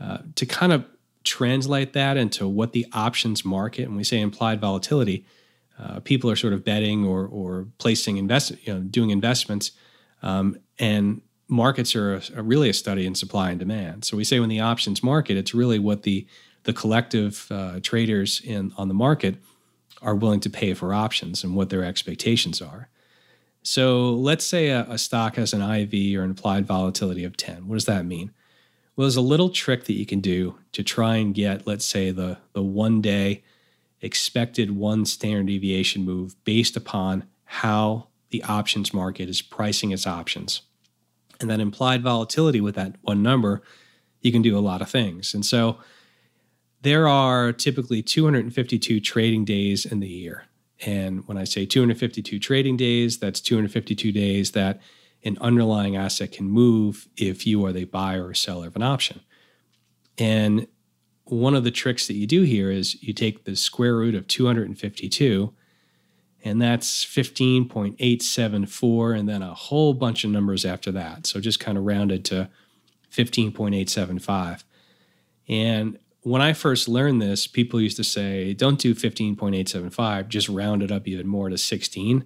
uh, 0.00 0.18
to 0.34 0.46
kind 0.46 0.72
of 0.72 0.84
translate 1.22 1.92
that 1.92 2.16
into 2.16 2.48
what 2.48 2.72
the 2.72 2.86
options 2.92 3.44
market, 3.44 3.82
and 3.82 3.96
we 3.96 4.02
say 4.04 4.20
implied 4.20 4.60
volatility, 4.60 5.24
uh, 5.78 6.00
people 6.00 6.30
are 6.30 6.36
sort 6.36 6.52
of 6.52 6.64
betting 6.64 7.04
or 7.04 7.26
or 7.26 7.66
placing 7.78 8.16
invest, 8.16 8.52
you 8.62 8.72
know, 8.72 8.80
doing 8.80 9.10
investments, 9.10 9.72
um, 10.22 10.56
and 10.78 11.20
markets 11.48 11.94
are, 11.94 12.20
a, 12.34 12.42
really 12.42 12.68
a 12.68 12.74
study 12.74 13.06
in 13.06 13.14
supply 13.14 13.50
and 13.50 13.58
demand. 13.58 14.04
So 14.04 14.16
we 14.16 14.24
say 14.24 14.40
when 14.40 14.48
the 14.48 14.60
options 14.60 15.02
market, 15.02 15.36
it's 15.36 15.54
really 15.54 15.78
what 15.78 16.02
the 16.02 16.26
the 16.64 16.72
collective 16.72 17.46
uh, 17.50 17.78
traders 17.82 18.40
in 18.42 18.72
on 18.78 18.88
the 18.88 18.94
market 18.94 19.36
are 20.00 20.14
willing 20.14 20.40
to 20.40 20.50
pay 20.50 20.74
for 20.74 20.94
options 20.94 21.44
and 21.44 21.54
what 21.54 21.70
their 21.70 21.84
expectations 21.84 22.62
are. 22.62 22.88
So 23.62 24.10
let's 24.10 24.46
say 24.46 24.68
a, 24.68 24.86
a 24.88 24.98
stock 24.98 25.36
has 25.36 25.52
an 25.52 25.62
IV 25.62 26.18
or 26.18 26.22
an 26.22 26.30
implied 26.30 26.66
volatility 26.66 27.24
of 27.24 27.36
10. 27.36 27.68
What 27.68 27.74
does 27.74 27.86
that 27.86 28.04
mean? 28.04 28.32
Well, 28.96 29.04
there's 29.04 29.16
a 29.16 29.22
little 29.22 29.48
trick 29.50 29.84
that 29.84 29.94
you 29.94 30.06
can 30.06 30.20
do 30.20 30.56
to 30.72 30.82
try 30.82 31.16
and 31.16 31.34
get, 31.34 31.66
let's 31.66 31.84
say, 31.84 32.10
the, 32.10 32.38
the 32.52 32.62
one 32.62 33.00
day 33.00 33.42
expected 34.00 34.76
one 34.76 35.06
standard 35.06 35.46
deviation 35.46 36.04
move 36.04 36.36
based 36.44 36.76
upon 36.76 37.24
how 37.44 38.08
the 38.30 38.42
options 38.44 38.92
market 38.92 39.28
is 39.28 39.42
pricing 39.42 39.90
its 39.90 40.06
options. 40.06 40.62
And 41.40 41.50
that 41.50 41.60
implied 41.60 42.02
volatility 42.02 42.60
with 42.60 42.74
that 42.76 42.96
one 43.02 43.22
number, 43.22 43.62
you 44.20 44.32
can 44.32 44.42
do 44.42 44.56
a 44.56 44.60
lot 44.60 44.80
of 44.80 44.90
things. 44.90 45.34
And 45.34 45.44
so 45.44 45.78
there 46.82 47.08
are 47.08 47.52
typically 47.52 48.02
252 48.02 49.00
trading 49.00 49.44
days 49.44 49.84
in 49.86 50.00
the 50.00 50.08
year. 50.08 50.44
And 50.84 51.26
when 51.26 51.38
I 51.38 51.44
say 51.44 51.66
252 51.66 52.38
trading 52.38 52.76
days, 52.76 53.18
that's 53.18 53.40
252 53.40 54.12
days 54.12 54.52
that 54.52 54.80
an 55.24 55.38
underlying 55.40 55.96
asset 55.96 56.32
can 56.32 56.46
move 56.46 57.08
if 57.16 57.46
you 57.46 57.64
are 57.64 57.72
the 57.72 57.84
buyer 57.84 58.26
or 58.26 58.34
seller 58.34 58.66
of 58.66 58.76
an 58.76 58.82
option. 58.82 59.20
And 60.18 60.66
one 61.24 61.54
of 61.54 61.64
the 61.64 61.70
tricks 61.70 62.06
that 62.06 62.14
you 62.14 62.26
do 62.26 62.42
here 62.42 62.70
is 62.70 63.02
you 63.02 63.14
take 63.14 63.44
the 63.44 63.56
square 63.56 63.96
root 63.96 64.14
of 64.14 64.26
252, 64.26 65.54
and 66.44 66.62
that's 66.62 67.04
15.874, 67.04 69.18
and 69.18 69.28
then 69.28 69.42
a 69.42 69.54
whole 69.54 69.94
bunch 69.94 70.24
of 70.24 70.30
numbers 70.30 70.64
after 70.64 70.92
that. 70.92 71.26
So 71.26 71.40
just 71.40 71.58
kind 71.58 71.76
of 71.76 71.84
rounded 71.84 72.24
to 72.26 72.48
15.875. 73.10 74.62
And 75.48 75.98
when 76.20 76.42
I 76.42 76.52
first 76.52 76.88
learned 76.88 77.20
this, 77.20 77.46
people 77.46 77.80
used 77.80 77.96
to 77.96 78.04
say, 78.04 78.52
don't 78.52 78.78
do 78.78 78.94
15.875, 78.94 80.28
just 80.28 80.48
round 80.48 80.82
it 80.82 80.92
up 80.92 81.08
even 81.08 81.26
more 81.26 81.48
to 81.48 81.58
16 81.58 82.24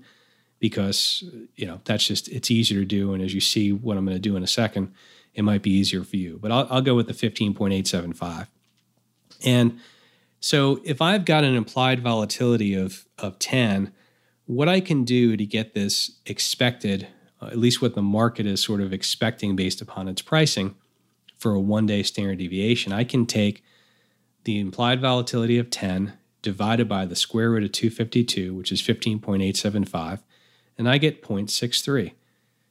because 0.60 1.25
you 1.56 1.66
know 1.66 1.80
that's 1.84 2.06
just 2.06 2.28
it's 2.28 2.50
easier 2.50 2.80
to 2.80 2.87
do 2.87 3.12
and 3.12 3.22
as 3.22 3.32
you 3.32 3.40
see 3.40 3.72
what 3.72 3.96
i'm 3.96 4.04
going 4.04 4.16
to 4.16 4.20
do 4.20 4.37
in 4.37 4.42
a 4.42 4.48
second 4.48 4.92
it 5.34 5.42
might 5.42 5.62
be 5.62 5.70
easier 5.70 6.02
for 6.02 6.16
you 6.16 6.38
but 6.42 6.50
i'll, 6.50 6.66
I'll 6.68 6.82
go 6.82 6.94
with 6.94 7.06
the 7.06 7.12
15.875 7.12 8.48
and 9.44 9.78
so 10.40 10.80
if 10.84 11.00
i've 11.00 11.25
got 11.25 11.44
an 11.44 11.54
implied 11.54 12.00
volatility 12.00 12.75
of 12.75 13.06
of 13.18 13.38
10 13.38 13.92
what 14.49 14.69
i 14.69 14.81
can 14.81 15.05
do 15.05 15.37
to 15.37 15.47
get 15.47 15.75
this 15.75 16.19
expected 16.26 17.07
uh, 17.40 17.47
at 17.47 17.59
least 17.59 17.81
what 17.81 17.95
the 17.95 18.02
market 18.02 18.45
is 18.47 18.61
sort 18.61 18.81
of 18.81 18.93
expecting 18.93 19.55
based 19.55 19.81
upon 19.81 20.09
its 20.09 20.21
pricing 20.21 20.75
for 21.38 21.52
a 21.52 21.61
one 21.61 21.87
day 21.87 22.02
standard 22.02 22.38
deviation 22.38 22.93
i 22.93 23.05
can 23.05 23.25
take 23.25 23.62
the 24.45 24.59
implied 24.59 25.00
volatility 25.00 25.59
of 25.59 25.71
10 25.71 26.14
divided 26.43 26.88
by 26.88 27.05
the 27.05 27.17
square 27.17 27.50
root 27.50 27.64
of 27.64 27.73
252, 27.73 28.55
which 28.55 28.73
is 28.73 28.81
15.875, 28.81 30.21
and 30.76 30.88
I 30.88 30.99
get 30.99 31.23
0.63. 31.23 32.12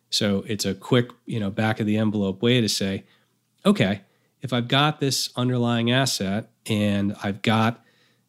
So 0.10 0.44
it's 0.48 0.66
a 0.66 0.74
quick, 0.74 1.12
you 1.26 1.40
know, 1.40 1.50
back 1.50 1.80
of 1.80 1.86
the 1.86 1.98
envelope 1.98 2.42
way 2.42 2.62
to 2.62 2.70
say, 2.70 3.04
okay, 3.66 4.02
if 4.42 4.54
I've 4.54 4.68
got 4.68 5.00
this 5.00 5.30
underlying 5.36 5.92
asset 5.92 6.50
and 6.66 7.16
I've 7.24 7.42
got 7.42 7.84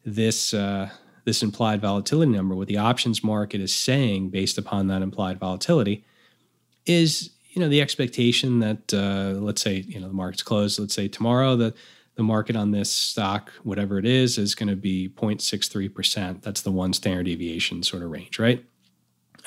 this 0.05 0.53
uh, 0.53 0.89
this 1.29 1.43
implied 1.43 1.79
volatility 1.79 2.31
number, 2.31 2.55
what 2.55 2.67
the 2.67 2.79
options 2.79 3.23
market 3.23 3.61
is 3.61 3.73
saying 3.73 4.31
based 4.31 4.57
upon 4.57 4.87
that 4.87 5.03
implied 5.03 5.39
volatility 5.39 6.03
is, 6.87 7.29
you 7.51 7.61
know, 7.61 7.69
the 7.69 7.81
expectation 7.81 8.57
that 8.57 8.91
uh, 8.91 9.39
let's 9.39 9.61
say, 9.61 9.75
you 9.87 9.99
know, 9.99 10.07
the 10.07 10.13
market's 10.13 10.41
closed. 10.41 10.79
Let's 10.79 10.95
say 10.95 11.07
tomorrow 11.07 11.55
the 11.55 11.75
the 12.15 12.23
market 12.23 12.55
on 12.55 12.71
this 12.71 12.91
stock, 12.91 13.51
whatever 13.61 13.99
it 13.99 14.05
is, 14.05 14.39
is 14.39 14.55
going 14.55 14.67
to 14.67 14.75
be 14.75 15.07
0.63%. 15.07 16.41
That's 16.41 16.63
the 16.63 16.71
one 16.71 16.91
standard 16.91 17.27
deviation 17.27 17.83
sort 17.83 18.01
of 18.03 18.09
range, 18.09 18.39
right? 18.39 18.65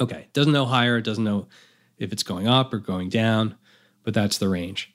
Okay, 0.00 0.28
doesn't 0.32 0.54
know 0.54 0.64
higher, 0.64 0.96
it 0.96 1.04
doesn't 1.04 1.24
know 1.24 1.48
if 1.98 2.12
it's 2.12 2.22
going 2.22 2.46
up 2.46 2.72
or 2.72 2.78
going 2.78 3.10
down, 3.10 3.56
but 4.04 4.14
that's 4.14 4.38
the 4.38 4.48
range. 4.48 4.94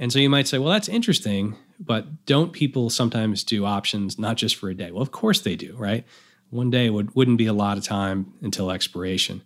And 0.00 0.12
so 0.12 0.18
you 0.18 0.28
might 0.28 0.48
say, 0.48 0.58
well, 0.58 0.72
that's 0.72 0.88
interesting, 0.88 1.56
but 1.78 2.26
don't 2.26 2.52
people 2.52 2.90
sometimes 2.90 3.44
do 3.44 3.64
options 3.64 4.18
not 4.18 4.36
just 4.36 4.56
for 4.56 4.68
a 4.68 4.74
day? 4.74 4.90
Well, 4.90 5.02
of 5.02 5.12
course 5.12 5.40
they 5.40 5.56
do, 5.56 5.74
right? 5.76 6.04
One 6.50 6.70
day 6.70 6.90
would, 6.90 7.14
wouldn't 7.14 7.38
be 7.38 7.46
a 7.46 7.52
lot 7.52 7.76
of 7.76 7.84
time 7.84 8.32
until 8.40 8.70
expiration. 8.70 9.42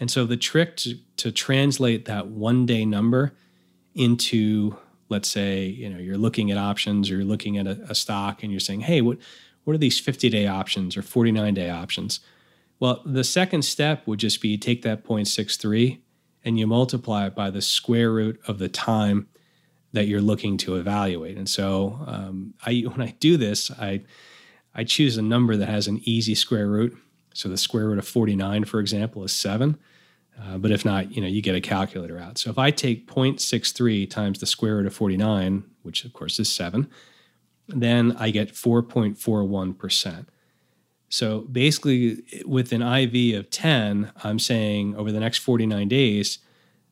And 0.00 0.10
so 0.10 0.24
the 0.24 0.36
trick 0.36 0.76
to, 0.78 0.98
to 1.18 1.30
translate 1.30 2.06
that 2.06 2.28
one 2.28 2.66
day 2.66 2.84
number 2.84 3.32
into, 3.94 4.76
let's 5.08 5.28
say, 5.28 5.66
you 5.66 5.88
know, 5.88 5.98
you're 5.98 6.18
looking 6.18 6.50
at 6.50 6.58
options 6.58 7.10
or 7.10 7.16
you're 7.16 7.24
looking 7.24 7.58
at 7.58 7.66
a, 7.66 7.80
a 7.88 7.94
stock 7.94 8.42
and 8.42 8.50
you're 8.50 8.60
saying, 8.60 8.80
hey, 8.80 9.00
what, 9.00 9.18
what 9.64 9.74
are 9.74 9.78
these 9.78 10.00
50 10.00 10.28
day 10.30 10.46
options 10.46 10.96
or 10.96 11.02
49 11.02 11.54
day 11.54 11.70
options? 11.70 12.20
Well, 12.80 13.00
the 13.04 13.22
second 13.22 13.62
step 13.62 14.06
would 14.06 14.18
just 14.18 14.40
be 14.40 14.58
take 14.58 14.82
that 14.82 15.04
0.63 15.04 16.00
and 16.44 16.58
you 16.58 16.66
multiply 16.66 17.26
it 17.26 17.34
by 17.34 17.50
the 17.50 17.62
square 17.62 18.10
root 18.10 18.40
of 18.48 18.58
the 18.58 18.68
time 18.68 19.28
that 19.92 20.06
you're 20.06 20.20
looking 20.20 20.56
to 20.58 20.76
evaluate. 20.76 21.36
And 21.36 21.48
so, 21.48 21.98
um, 22.06 22.54
I 22.64 22.80
when 22.92 23.06
I 23.06 23.14
do 23.20 23.36
this, 23.36 23.70
I 23.70 24.02
I 24.74 24.84
choose 24.84 25.16
a 25.16 25.22
number 25.22 25.56
that 25.56 25.68
has 25.68 25.86
an 25.86 26.00
easy 26.04 26.34
square 26.34 26.68
root. 26.68 26.96
So 27.34 27.48
the 27.48 27.58
square 27.58 27.88
root 27.88 27.98
of 27.98 28.06
49, 28.06 28.64
for 28.64 28.80
example, 28.80 29.24
is 29.24 29.32
seven. 29.32 29.78
Uh, 30.40 30.56
but 30.56 30.70
if 30.70 30.84
not, 30.84 31.14
you 31.14 31.20
know, 31.20 31.28
you 31.28 31.42
get 31.42 31.54
a 31.54 31.60
calculator 31.60 32.18
out. 32.18 32.38
So 32.38 32.50
if 32.50 32.58
I 32.58 32.70
take 32.70 33.06
0.63 33.06 34.08
times 34.08 34.38
the 34.38 34.46
square 34.46 34.76
root 34.76 34.86
of 34.86 34.94
49, 34.94 35.64
which 35.82 36.04
of 36.04 36.12
course 36.14 36.38
is 36.38 36.50
seven, 36.50 36.88
then 37.68 38.16
I 38.18 38.30
get 38.30 38.52
4.41 38.52 39.76
percent. 39.76 40.28
So 41.08 41.40
basically, 41.40 42.22
with 42.46 42.72
an 42.72 42.80
IV 42.80 43.38
of 43.38 43.50
10, 43.50 44.12
I'm 44.24 44.38
saying 44.38 44.96
over 44.96 45.12
the 45.12 45.20
next 45.20 45.38
49 45.38 45.86
days, 45.86 46.38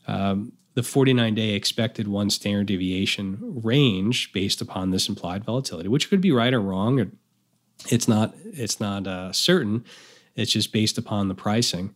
um, 0.06 0.52
the 0.74 0.82
49 0.82 1.34
day 1.34 1.50
expected 1.50 2.08
one 2.08 2.30
standard 2.30 2.66
deviation 2.66 3.38
range 3.40 4.32
based 4.32 4.60
upon 4.60 4.90
this 4.90 5.08
implied 5.08 5.44
volatility, 5.44 5.88
which 5.88 6.08
could 6.08 6.20
be 6.20 6.32
right 6.32 6.54
or 6.54 6.60
wrong. 6.60 7.12
It's 7.88 8.06
not, 8.06 8.34
it's 8.44 8.78
not 8.78 9.06
uh, 9.06 9.32
certain. 9.32 9.84
It's 10.36 10.52
just 10.52 10.72
based 10.72 10.98
upon 10.98 11.28
the 11.28 11.34
pricing. 11.34 11.94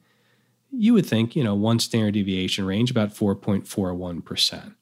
You 0.70 0.94
would 0.94 1.06
think, 1.06 1.36
you 1.36 1.44
know, 1.44 1.54
one 1.54 1.78
standard 1.78 2.14
deviation 2.14 2.64
range 2.64 2.90
about 2.90 3.10
4.41%. 3.10 4.74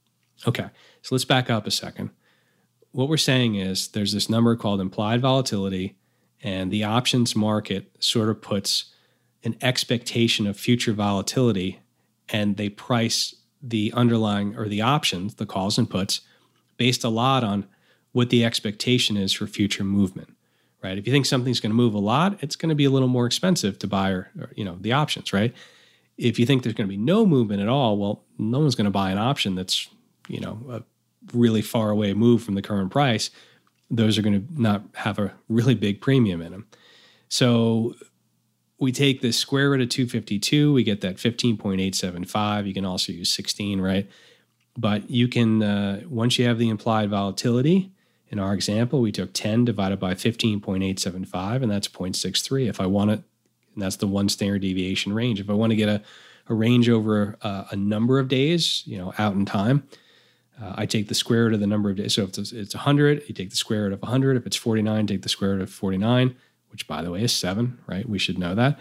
Okay, 0.49 0.67
so 1.03 1.15
let's 1.15 1.25
back 1.25 1.51
up 1.51 1.67
a 1.67 1.71
second. 1.71 2.11
What 2.93 3.09
we're 3.09 3.17
saying 3.17 3.57
is 3.57 3.89
there's 3.89 4.13
this 4.13 4.31
number 4.31 4.57
called 4.57 4.81
implied 4.81 5.21
volatility 5.21 5.97
and 6.43 6.71
the 6.71 6.85
options 6.85 7.37
market 7.37 7.91
sort 8.01 8.29
of 8.29 8.43
puts 8.43 8.87
an 9.45 9.57
expectation 9.61 10.47
of 10.47 10.57
future 10.57 10.93
volatility 10.93 11.81
and 12.29 12.57
they 12.57 12.69
price 12.69 13.35
the 13.63 13.93
underlying 13.95 14.57
or 14.57 14.69
the 14.69 14.81
options, 14.81 15.35
the 15.35 15.47
calls 15.47 15.79
and 15.79 15.89
puts, 15.89 16.21
based 16.77 17.05
a 17.05 17.09
lot 17.09 17.45
on 17.45 17.67
what 18.13 18.31
the 18.31 18.45
expectation 18.45 19.17
is 19.17 19.33
for 19.33 19.47
future 19.47 19.85
movement. 19.85 20.35
Right? 20.83 20.99
If 20.99 21.07
you 21.07 21.13
think 21.13 21.27
something's 21.27 21.61
going 21.61 21.71
to 21.71 21.77
move 21.77 21.95
a 21.95 21.99
lot, 21.99 22.43
it's 22.43 22.57
going 22.57 22.71
to 22.71 22.75
be 22.75 22.85
a 22.85 22.91
little 22.91 23.09
more 23.09 23.27
expensive 23.27 23.79
to 23.79 23.87
buy 23.87 24.11
or, 24.11 24.31
or 24.39 24.51
you 24.57 24.65
know 24.65 24.77
the 24.81 24.93
options, 24.93 25.33
right? 25.33 25.55
If 26.19 26.39
you 26.39 26.47
think 26.47 26.63
there's 26.63 26.75
going 26.75 26.89
to 26.89 26.93
be 26.93 26.97
no 26.97 27.25
movement 27.25 27.63
at 27.63 27.69
all, 27.69 27.97
well, 27.97 28.25
no 28.37 28.59
one's 28.59 28.75
going 28.75 28.87
to 28.87 28.91
buy 28.91 29.11
an 29.11 29.19
option 29.19 29.55
that's 29.55 29.89
you 30.29 30.41
know 30.41 30.61
a 30.69 30.83
really 31.33 31.63
far 31.63 31.91
away 31.91 32.15
move 32.15 32.43
from 32.43 32.57
the 32.57 32.63
current 32.63 32.91
price 32.91 33.31
those 33.93 34.17
are 34.17 34.23
going 34.23 34.47
to 34.47 34.61
not 34.61 34.83
have 34.95 35.19
a 35.19 35.33
really 35.49 35.75
big 35.75 36.01
premium 36.01 36.41
in 36.41 36.51
them. 36.51 36.67
So 37.29 37.95
we 38.83 38.91
take 38.91 39.21
the 39.21 39.33
square 39.33 39.71
root 39.71 39.81
of 39.81 39.89
252, 39.91 40.73
we 40.73 40.83
get 40.83 41.03
that 41.03 41.17
15.875. 41.17 42.67
You 42.67 42.75
can 42.75 42.85
also 42.85 43.13
use 43.13 43.33
16, 43.33 43.81
right? 43.81 44.11
But 44.77 45.09
you 45.09 45.29
can, 45.29 45.63
uh, 45.63 46.01
once 46.09 46.37
you 46.37 46.47
have 46.47 46.59
the 46.59 46.69
implied 46.69 47.09
volatility, 47.09 47.93
in 48.29 48.41
our 48.41 48.53
example, 48.53 49.01
we 49.01 49.13
took 49.13 49.33
10 49.35 49.65
divided 49.65 50.01
by 50.01 50.15
15.875, 50.15 51.63
and 51.63 51.71
that's 51.71 51.87
0.63. 51.87 52.69
If 52.69 52.81
I 52.81 52.87
want 52.87 53.13
it, 53.13 53.23
and 53.75 53.83
that's 53.83 53.97
the 53.97 54.09
one 54.09 54.29
standard 54.29 54.63
deviation 54.63 55.13
range. 55.13 55.39
If 55.39 55.49
I 55.49 55.53
want 55.53 55.71
to 55.71 55.77
get 55.77 55.89
a, 55.89 56.03
a 56.49 56.55
range 56.55 56.89
over 56.89 57.37
a, 57.41 57.67
a 57.71 57.77
number 57.77 58.19
of 58.19 58.27
days, 58.27 58.83
you 58.85 58.99
know, 58.99 59.15
out 59.17 59.35
in 59.35 59.45
time, 59.45 59.87
uh, 60.61 60.73
I 60.75 60.87
take 60.87 61.07
the 61.07 61.15
square 61.15 61.45
root 61.45 61.55
of 61.55 61.61
the 61.61 61.69
number 61.69 61.89
of 61.89 61.97
days. 61.97 62.15
So 62.15 62.25
if 62.25 62.37
it's 62.37 62.75
100, 62.75 63.29
you 63.29 63.35
take 63.35 63.51
the 63.51 63.57
square 63.57 63.85
root 63.85 63.93
of 63.93 64.03
100. 64.03 64.37
If 64.39 64.47
it's 64.47 64.57
49, 64.57 65.07
take 65.07 65.23
the 65.23 65.29
square 65.29 65.53
root 65.53 65.63
of 65.63 65.71
49, 65.71 66.35
which 66.73 66.89
by 66.89 67.03
the 67.03 67.11
way 67.11 67.23
is 67.23 67.33
7, 67.33 67.79
right? 67.87 68.09
We 68.09 68.19
should 68.19 68.39
know 68.39 68.55
that. 68.57 68.81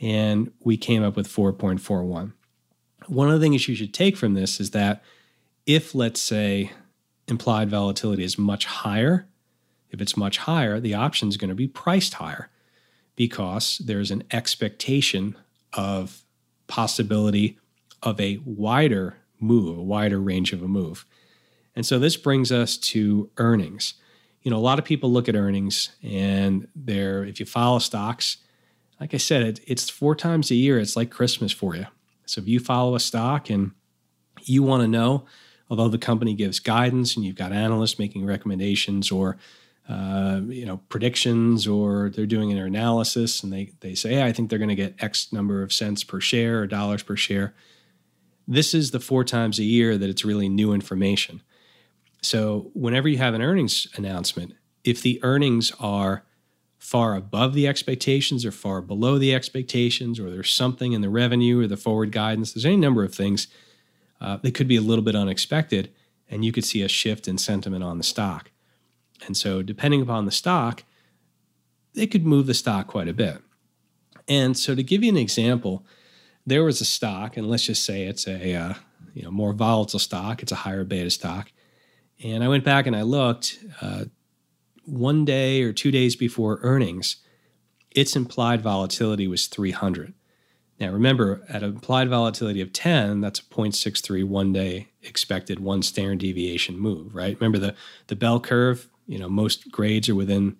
And 0.00 0.52
we 0.60 0.76
came 0.76 1.02
up 1.02 1.16
with 1.16 1.28
4.41. 1.28 2.32
One 3.06 3.28
of 3.28 3.34
the 3.34 3.40
things 3.40 3.68
you 3.68 3.74
should 3.74 3.92
take 3.92 4.16
from 4.16 4.34
this 4.34 4.60
is 4.60 4.70
that 4.70 5.02
if, 5.66 5.94
let's 5.94 6.20
say, 6.20 6.72
implied 7.28 7.68
volatility 7.68 8.24
is 8.24 8.38
much 8.38 8.66
higher, 8.66 9.26
if 9.90 10.00
it's 10.00 10.16
much 10.16 10.38
higher, 10.38 10.80
the 10.80 10.94
option 10.94 11.28
is 11.28 11.36
going 11.36 11.48
to 11.48 11.54
be 11.54 11.68
priced 11.68 12.14
higher 12.14 12.50
because 13.16 13.78
there's 13.84 14.10
an 14.10 14.22
expectation 14.30 15.36
of 15.72 16.22
possibility 16.66 17.58
of 18.02 18.20
a 18.20 18.40
wider 18.44 19.16
move, 19.40 19.78
a 19.78 19.82
wider 19.82 20.20
range 20.20 20.52
of 20.52 20.62
a 20.62 20.68
move. 20.68 21.06
And 21.74 21.84
so 21.84 21.98
this 21.98 22.16
brings 22.16 22.52
us 22.52 22.76
to 22.78 23.30
earnings. 23.38 23.94
You 24.46 24.50
know, 24.50 24.58
a 24.58 24.68
lot 24.68 24.78
of 24.78 24.84
people 24.84 25.10
look 25.10 25.28
at 25.28 25.34
earnings 25.34 25.90
and 26.04 26.68
they're, 26.76 27.24
if 27.24 27.40
you 27.40 27.46
follow 27.46 27.80
stocks, 27.80 28.36
like 29.00 29.12
I 29.12 29.16
said, 29.16 29.42
it, 29.42 29.60
it's 29.66 29.90
four 29.90 30.14
times 30.14 30.52
a 30.52 30.54
year. 30.54 30.78
It's 30.78 30.94
like 30.94 31.10
Christmas 31.10 31.50
for 31.50 31.74
you. 31.74 31.86
So 32.26 32.40
if 32.40 32.46
you 32.46 32.60
follow 32.60 32.94
a 32.94 33.00
stock 33.00 33.50
and 33.50 33.72
you 34.44 34.62
want 34.62 34.84
to 34.84 34.88
know, 34.88 35.24
although 35.68 35.88
the 35.88 35.98
company 35.98 36.32
gives 36.32 36.60
guidance 36.60 37.16
and 37.16 37.24
you've 37.24 37.34
got 37.34 37.50
analysts 37.50 37.98
making 37.98 38.24
recommendations 38.24 39.10
or 39.10 39.36
uh, 39.88 40.42
you 40.46 40.64
know 40.66 40.76
predictions 40.88 41.66
or 41.66 42.10
they're 42.10 42.24
doing 42.26 42.52
an 42.52 42.58
analysis 42.58 43.42
and 43.42 43.52
they 43.52 43.72
they 43.80 43.96
say 43.96 44.14
hey, 44.14 44.22
I 44.22 44.32
think 44.32 44.48
they're 44.48 44.60
going 44.60 44.68
to 44.68 44.76
get 44.76 44.94
X 45.00 45.32
number 45.32 45.64
of 45.64 45.72
cents 45.72 46.04
per 46.04 46.20
share 46.20 46.60
or 46.60 46.66
dollars 46.68 47.02
per 47.02 47.16
share 47.16 47.52
this 48.48 48.74
is 48.74 48.90
the 48.90 49.00
four 49.00 49.24
times 49.24 49.58
a 49.58 49.64
year 49.64 49.98
that 49.98 50.08
it's 50.08 50.24
really 50.24 50.48
new 50.48 50.72
information. 50.72 51.42
So, 52.22 52.70
whenever 52.74 53.08
you 53.08 53.18
have 53.18 53.34
an 53.34 53.42
earnings 53.42 53.86
announcement, 53.94 54.54
if 54.84 55.02
the 55.02 55.20
earnings 55.22 55.72
are 55.78 56.24
far 56.78 57.14
above 57.14 57.54
the 57.54 57.66
expectations 57.66 58.44
or 58.44 58.52
far 58.52 58.80
below 58.80 59.18
the 59.18 59.34
expectations, 59.34 60.20
or 60.20 60.30
there's 60.30 60.52
something 60.52 60.92
in 60.92 61.00
the 61.00 61.10
revenue 61.10 61.60
or 61.60 61.66
the 61.66 61.76
forward 61.76 62.12
guidance, 62.12 62.52
there's 62.52 62.66
any 62.66 62.76
number 62.76 63.04
of 63.04 63.14
things 63.14 63.48
uh, 64.20 64.36
that 64.38 64.54
could 64.54 64.68
be 64.68 64.76
a 64.76 64.80
little 64.80 65.04
bit 65.04 65.16
unexpected, 65.16 65.90
and 66.28 66.44
you 66.44 66.52
could 66.52 66.64
see 66.64 66.82
a 66.82 66.88
shift 66.88 67.28
in 67.28 67.38
sentiment 67.38 67.84
on 67.84 67.98
the 67.98 68.04
stock. 68.04 68.50
And 69.26 69.36
so, 69.36 69.62
depending 69.62 70.02
upon 70.02 70.24
the 70.24 70.30
stock, 70.30 70.84
it 71.94 72.08
could 72.08 72.26
move 72.26 72.46
the 72.46 72.54
stock 72.54 72.86
quite 72.86 73.08
a 73.08 73.14
bit. 73.14 73.38
And 74.28 74.56
so, 74.56 74.74
to 74.74 74.82
give 74.82 75.02
you 75.02 75.10
an 75.10 75.16
example, 75.16 75.84
there 76.46 76.64
was 76.64 76.80
a 76.80 76.84
stock, 76.84 77.36
and 77.36 77.48
let's 77.48 77.64
just 77.64 77.84
say 77.84 78.04
it's 78.04 78.26
a 78.26 78.54
uh, 78.54 78.74
you 79.14 79.22
know 79.22 79.30
more 79.30 79.52
volatile 79.52 79.98
stock. 79.98 80.42
It's 80.42 80.52
a 80.52 80.56
higher 80.56 80.84
beta 80.84 81.10
stock, 81.10 81.50
and 82.22 82.42
I 82.42 82.48
went 82.48 82.64
back 82.64 82.86
and 82.86 82.96
I 82.96 83.02
looked 83.02 83.58
uh, 83.80 84.04
one 84.84 85.24
day 85.24 85.62
or 85.62 85.72
two 85.72 85.90
days 85.90 86.16
before 86.16 86.60
earnings. 86.62 87.16
Its 87.90 88.16
implied 88.16 88.62
volatility 88.62 89.26
was 89.26 89.46
300. 89.46 90.14
Now 90.78 90.90
remember, 90.90 91.42
at 91.48 91.62
an 91.62 91.70
implied 91.70 92.08
volatility 92.08 92.60
of 92.60 92.72
10, 92.72 93.20
that's 93.20 93.40
a 93.40 93.44
0.63 93.44 94.24
one 94.24 94.52
day 94.52 94.88
expected 95.02 95.60
one 95.60 95.82
standard 95.82 96.18
deviation 96.18 96.78
move, 96.78 97.14
right? 97.14 97.38
Remember 97.40 97.58
the 97.58 97.74
the 98.08 98.16
bell 98.16 98.40
curve. 98.40 98.88
You 99.06 99.18
know 99.18 99.28
most 99.28 99.70
grades 99.70 100.08
are 100.08 100.14
within 100.14 100.56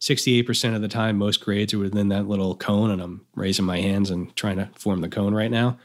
68% 0.00 0.74
of 0.74 0.82
the 0.82 0.88
time, 0.88 1.16
most 1.16 1.40
grades 1.40 1.72
are 1.72 1.78
within 1.78 2.08
that 2.08 2.28
little 2.28 2.54
cone, 2.56 2.90
and 2.90 3.00
I'm 3.00 3.24
raising 3.34 3.64
my 3.64 3.80
hands 3.80 4.10
and 4.10 4.36
trying 4.36 4.56
to 4.56 4.68
form 4.74 5.00
the 5.00 5.08
cone 5.08 5.32
right 5.32 5.50
now. 5.50 5.78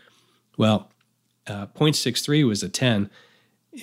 Well, 0.57 0.91
uh, 1.47 1.67
0.63 1.67 2.45
was 2.45 2.61
a 2.61 2.67
10. 2.67 3.09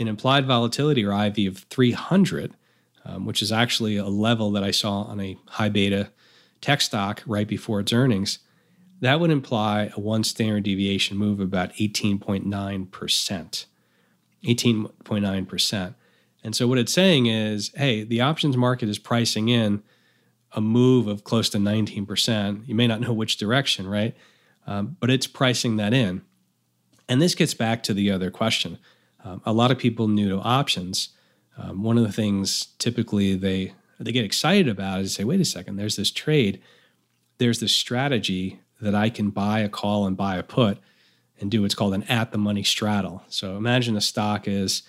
An 0.01 0.09
implied 0.09 0.47
volatility 0.47 1.05
or 1.05 1.13
IV 1.13 1.39
of 1.49 1.59
300, 1.71 2.55
um, 3.05 3.25
which 3.25 3.41
is 3.41 3.53
actually 3.53 3.97
a 3.97 4.07
level 4.07 4.51
that 4.53 4.65
I 4.65 4.71
saw 4.73 5.03
on 5.03 5.21
a 5.21 5.37
high 5.49 5.69
beta 5.69 6.11
tech 6.61 6.81
stock 6.81 7.23
right 7.27 7.47
before 7.47 7.81
its 7.81 7.93
earnings, 7.93 8.41
that 9.01 9.21
would 9.21 9.31
imply 9.31 9.91
a 9.97 10.01
one 10.01 10.25
standard 10.25 10.65
deviation 10.65 11.17
move 11.17 11.41
of 11.41 11.47
about 11.47 11.73
18.9%. 11.75 13.67
18.9%. 14.45 15.95
And 16.45 16.55
so 16.55 16.69
what 16.69 16.79
it's 16.79 16.93
saying 16.93 17.27
is, 17.27 17.73
hey, 17.75 18.05
the 18.05 18.21
options 18.21 18.57
market 18.57 18.89
is 18.89 18.99
pricing 18.99 19.49
in 19.49 19.83
a 20.53 20.61
move 20.61 21.07
of 21.07 21.25
close 21.25 21.49
to 21.51 21.59
19%. 21.59 22.67
You 22.67 22.75
may 22.75 22.87
not 22.87 23.01
know 23.01 23.13
which 23.13 23.37
direction, 23.37 23.89
right? 23.89 24.17
Um, 24.67 24.97
but 25.01 25.11
it's 25.11 25.27
pricing 25.27 25.77
that 25.77 25.93
in. 25.93 26.23
And 27.09 27.21
this 27.21 27.35
gets 27.35 27.55
back 27.55 27.83
to 27.85 27.95
the 27.95 28.11
other 28.11 28.31
question. 28.31 28.79
Um, 29.27 29.43
a 29.45 29.53
lot 29.53 29.73
of 29.73 29.79
people 29.79 30.07
new 30.07 30.29
to 30.29 30.39
options, 30.39 31.09
um, 31.59 31.83
one 31.83 31.99
of 31.99 32.05
the 32.05 32.13
things 32.13 32.69
typically 32.79 33.35
they 33.35 33.75
they 33.99 34.13
get 34.13 34.25
excited 34.25 34.69
about 34.69 35.01
is 35.01 35.15
say, 35.15 35.25
wait 35.25 35.41
a 35.41 35.45
second, 35.45 35.77
there's 35.77 35.97
this 35.97 36.11
trade, 36.11 36.61
there's 37.39 37.61
this 37.61 37.73
strategy 37.73 38.61
that 38.81 38.95
I 38.95 39.09
can 39.09 39.31
buy 39.31 39.61
a 39.61 39.71
call 39.71 40.07
and 40.07 40.17
buy 40.17 40.37
a 40.37 40.43
put 40.43 40.79
and 41.41 41.51
do 41.51 41.63
what's 41.63 41.75
called 41.75 41.95
an 41.95 42.03
at 42.05 42.31
the 42.31 42.39
money 42.39 42.63
straddle. 42.63 43.23
So 43.29 43.57
imagine 43.57 43.97
a 43.97 44.03
stock 44.03 44.47
is, 44.47 44.83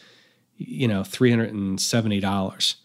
you 0.57 0.89
know, 0.89 1.01
$370 1.01 2.75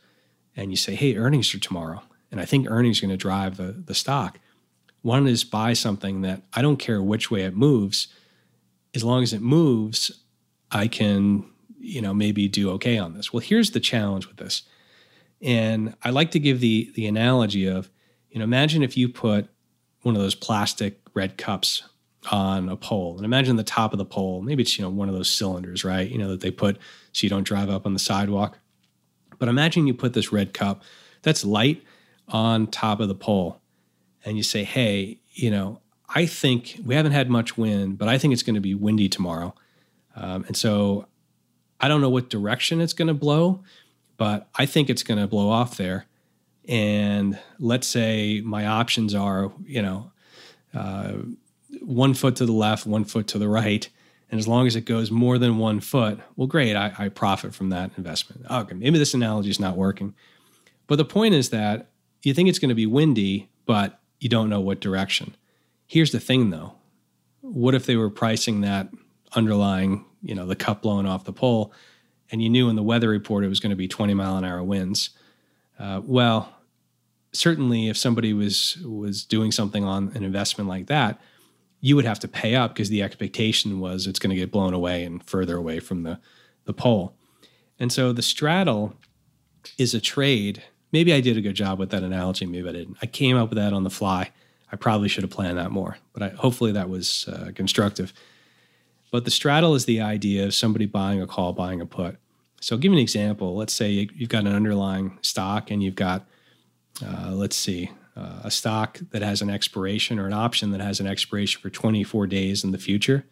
and 0.56 0.70
you 0.70 0.76
say, 0.76 0.94
hey, 0.94 1.16
earnings 1.16 1.52
are 1.54 1.58
tomorrow. 1.58 2.02
And 2.30 2.40
I 2.40 2.44
think 2.44 2.70
earnings 2.70 2.98
are 2.98 3.06
going 3.06 3.10
to 3.10 3.16
drive 3.16 3.56
the, 3.56 3.72
the 3.72 3.94
stock. 3.94 4.38
One 5.02 5.26
is 5.26 5.42
buy 5.42 5.72
something 5.72 6.22
that 6.22 6.42
I 6.52 6.62
don't 6.62 6.78
care 6.78 7.02
which 7.02 7.32
way 7.32 7.42
it 7.42 7.56
moves. 7.56 8.06
As 8.94 9.02
long 9.02 9.24
as 9.24 9.32
it 9.32 9.42
moves, 9.42 10.22
I 10.72 10.88
can, 10.88 11.44
you 11.78 12.00
know, 12.00 12.14
maybe 12.14 12.48
do 12.48 12.70
okay 12.72 12.98
on 12.98 13.14
this. 13.14 13.32
Well, 13.32 13.40
here's 13.40 13.70
the 13.72 13.80
challenge 13.80 14.26
with 14.26 14.38
this. 14.38 14.62
And 15.40 15.94
I 16.02 16.10
like 16.10 16.30
to 16.32 16.38
give 16.38 16.60
the 16.60 16.90
the 16.94 17.06
analogy 17.06 17.66
of, 17.66 17.90
you 18.30 18.38
know, 18.38 18.44
imagine 18.44 18.82
if 18.82 18.96
you 18.96 19.08
put 19.08 19.48
one 20.02 20.16
of 20.16 20.22
those 20.22 20.34
plastic 20.34 21.00
red 21.14 21.36
cups 21.36 21.82
on 22.30 22.68
a 22.68 22.76
pole. 22.76 23.16
And 23.16 23.24
imagine 23.24 23.56
the 23.56 23.64
top 23.64 23.92
of 23.92 23.98
the 23.98 24.04
pole, 24.04 24.42
maybe 24.42 24.62
it's, 24.62 24.78
you 24.78 24.84
know, 24.84 24.90
one 24.90 25.08
of 25.08 25.14
those 25.14 25.30
cylinders, 25.30 25.84
right? 25.84 26.08
You 26.08 26.18
know, 26.18 26.28
that 26.28 26.40
they 26.40 26.50
put 26.50 26.78
so 27.12 27.24
you 27.24 27.28
don't 27.28 27.42
drive 27.42 27.68
up 27.68 27.84
on 27.84 27.92
the 27.92 27.98
sidewalk. 27.98 28.58
But 29.38 29.48
imagine 29.48 29.86
you 29.86 29.94
put 29.94 30.14
this 30.14 30.32
red 30.32 30.54
cup 30.54 30.82
that's 31.22 31.44
light 31.44 31.82
on 32.28 32.68
top 32.68 33.00
of 33.00 33.08
the 33.08 33.14
pole 33.14 33.60
and 34.24 34.36
you 34.36 34.42
say, 34.42 34.62
hey, 34.62 35.18
you 35.32 35.50
know, 35.50 35.80
I 36.14 36.26
think 36.26 36.78
we 36.84 36.94
haven't 36.94 37.12
had 37.12 37.28
much 37.28 37.56
wind, 37.56 37.98
but 37.98 38.08
I 38.08 38.18
think 38.18 38.32
it's 38.32 38.42
going 38.42 38.54
to 38.54 38.60
be 38.60 38.74
windy 38.74 39.08
tomorrow. 39.08 39.54
Um, 40.16 40.44
and 40.46 40.56
so 40.56 41.06
I 41.80 41.88
don't 41.88 42.00
know 42.00 42.10
what 42.10 42.30
direction 42.30 42.80
it's 42.80 42.92
going 42.92 43.08
to 43.08 43.14
blow, 43.14 43.62
but 44.16 44.48
I 44.54 44.66
think 44.66 44.88
it's 44.88 45.02
going 45.02 45.18
to 45.18 45.26
blow 45.26 45.50
off 45.50 45.76
there. 45.76 46.06
And 46.68 47.38
let's 47.58 47.88
say 47.88 48.40
my 48.44 48.66
options 48.66 49.14
are, 49.14 49.50
you 49.64 49.82
know, 49.82 50.12
uh, 50.74 51.14
one 51.80 52.14
foot 52.14 52.36
to 52.36 52.46
the 52.46 52.52
left, 52.52 52.86
one 52.86 53.04
foot 53.04 53.26
to 53.28 53.38
the 53.38 53.48
right. 53.48 53.88
And 54.30 54.38
as 54.38 54.46
long 54.46 54.66
as 54.66 54.76
it 54.76 54.84
goes 54.84 55.10
more 55.10 55.38
than 55.38 55.58
one 55.58 55.80
foot, 55.80 56.20
well, 56.36 56.46
great, 56.46 56.76
I, 56.76 56.92
I 56.96 57.08
profit 57.08 57.54
from 57.54 57.70
that 57.70 57.90
investment. 57.96 58.46
Okay, 58.50 58.74
maybe 58.74 58.98
this 58.98 59.14
analogy 59.14 59.50
is 59.50 59.60
not 59.60 59.76
working. 59.76 60.14
But 60.86 60.96
the 60.96 61.04
point 61.04 61.34
is 61.34 61.50
that 61.50 61.90
you 62.22 62.32
think 62.32 62.48
it's 62.48 62.58
going 62.58 62.68
to 62.68 62.74
be 62.74 62.86
windy, 62.86 63.50
but 63.66 64.00
you 64.20 64.28
don't 64.28 64.48
know 64.48 64.60
what 64.60 64.80
direction. 64.80 65.34
Here's 65.86 66.12
the 66.12 66.20
thing 66.20 66.50
though. 66.50 66.74
What 67.40 67.74
if 67.74 67.86
they 67.86 67.96
were 67.96 68.08
pricing 68.08 68.60
that 68.60 68.88
underlying, 69.34 70.04
you 70.22 70.34
know, 70.34 70.46
the 70.46 70.56
cup 70.56 70.82
blowing 70.82 71.06
off 71.06 71.24
the 71.24 71.32
pole, 71.32 71.72
and 72.30 72.42
you 72.42 72.48
knew 72.48 72.68
in 72.68 72.76
the 72.76 72.82
weather 72.82 73.08
report 73.08 73.44
it 73.44 73.48
was 73.48 73.60
going 73.60 73.70
to 73.70 73.76
be 73.76 73.88
20 73.88 74.14
mile 74.14 74.36
an 74.36 74.44
hour 74.44 74.62
winds? 74.62 75.10
Uh, 75.78 76.00
well, 76.04 76.52
certainly 77.32 77.88
if 77.88 77.96
somebody 77.96 78.32
was 78.32 78.78
was 78.84 79.24
doing 79.24 79.52
something 79.52 79.84
on 79.84 80.12
an 80.14 80.22
investment 80.22 80.68
like 80.68 80.86
that, 80.86 81.20
you 81.80 81.96
would 81.96 82.04
have 82.04 82.20
to 82.20 82.28
pay 82.28 82.54
up 82.54 82.74
because 82.74 82.88
the 82.88 83.02
expectation 83.02 83.80
was 83.80 84.06
it's 84.06 84.18
going 84.18 84.30
to 84.30 84.36
get 84.36 84.52
blown 84.52 84.74
away 84.74 85.04
and 85.04 85.22
further 85.24 85.56
away 85.56 85.80
from 85.80 86.02
the 86.02 86.20
the 86.64 86.72
pole. 86.72 87.16
And 87.78 87.92
so 87.92 88.12
the 88.12 88.22
straddle 88.22 88.94
is 89.78 89.94
a 89.94 90.00
trade. 90.00 90.62
Maybe 90.92 91.12
I 91.12 91.20
did 91.20 91.36
a 91.36 91.40
good 91.40 91.56
job 91.56 91.78
with 91.78 91.90
that 91.90 92.02
analogy. 92.02 92.46
Maybe 92.46 92.68
I 92.68 92.72
didn't. 92.72 92.98
I 93.02 93.06
came 93.06 93.36
up 93.36 93.48
with 93.48 93.58
that 93.58 93.72
on 93.72 93.82
the 93.82 93.90
fly. 93.90 94.30
I 94.70 94.76
probably 94.76 95.08
should 95.08 95.24
have 95.24 95.30
planned 95.30 95.58
that 95.58 95.70
more, 95.70 95.98
but 96.12 96.22
I, 96.22 96.28
hopefully 96.30 96.72
that 96.72 96.88
was 96.88 97.28
uh, 97.28 97.50
constructive. 97.54 98.12
But 99.12 99.24
the 99.24 99.30
straddle 99.30 99.76
is 99.76 99.84
the 99.84 100.00
idea 100.00 100.44
of 100.44 100.54
somebody 100.54 100.86
buying 100.86 101.22
a 101.22 101.26
call, 101.26 101.52
buying 101.52 101.80
a 101.80 101.86
put. 101.86 102.16
So, 102.60 102.74
I'll 102.74 102.80
give 102.80 102.90
you 102.90 102.98
an 102.98 103.02
example. 103.02 103.54
Let's 103.54 103.72
say 103.74 103.90
you've 103.90 104.28
got 104.28 104.46
an 104.46 104.54
underlying 104.54 105.18
stock 105.22 105.70
and 105.70 105.82
you've 105.82 105.94
got, 105.94 106.26
uh, 107.04 107.30
let's 107.32 107.56
see, 107.56 107.90
uh, 108.16 108.40
a 108.44 108.50
stock 108.50 108.98
that 109.10 109.22
has 109.22 109.42
an 109.42 109.50
expiration 109.50 110.18
or 110.18 110.26
an 110.26 110.32
option 110.32 110.70
that 110.70 110.80
has 110.80 110.98
an 110.98 111.06
expiration 111.06 111.60
for 111.60 111.70
24 111.70 112.26
days 112.26 112.64
in 112.64 112.72
the 112.72 112.78
future. 112.78 113.24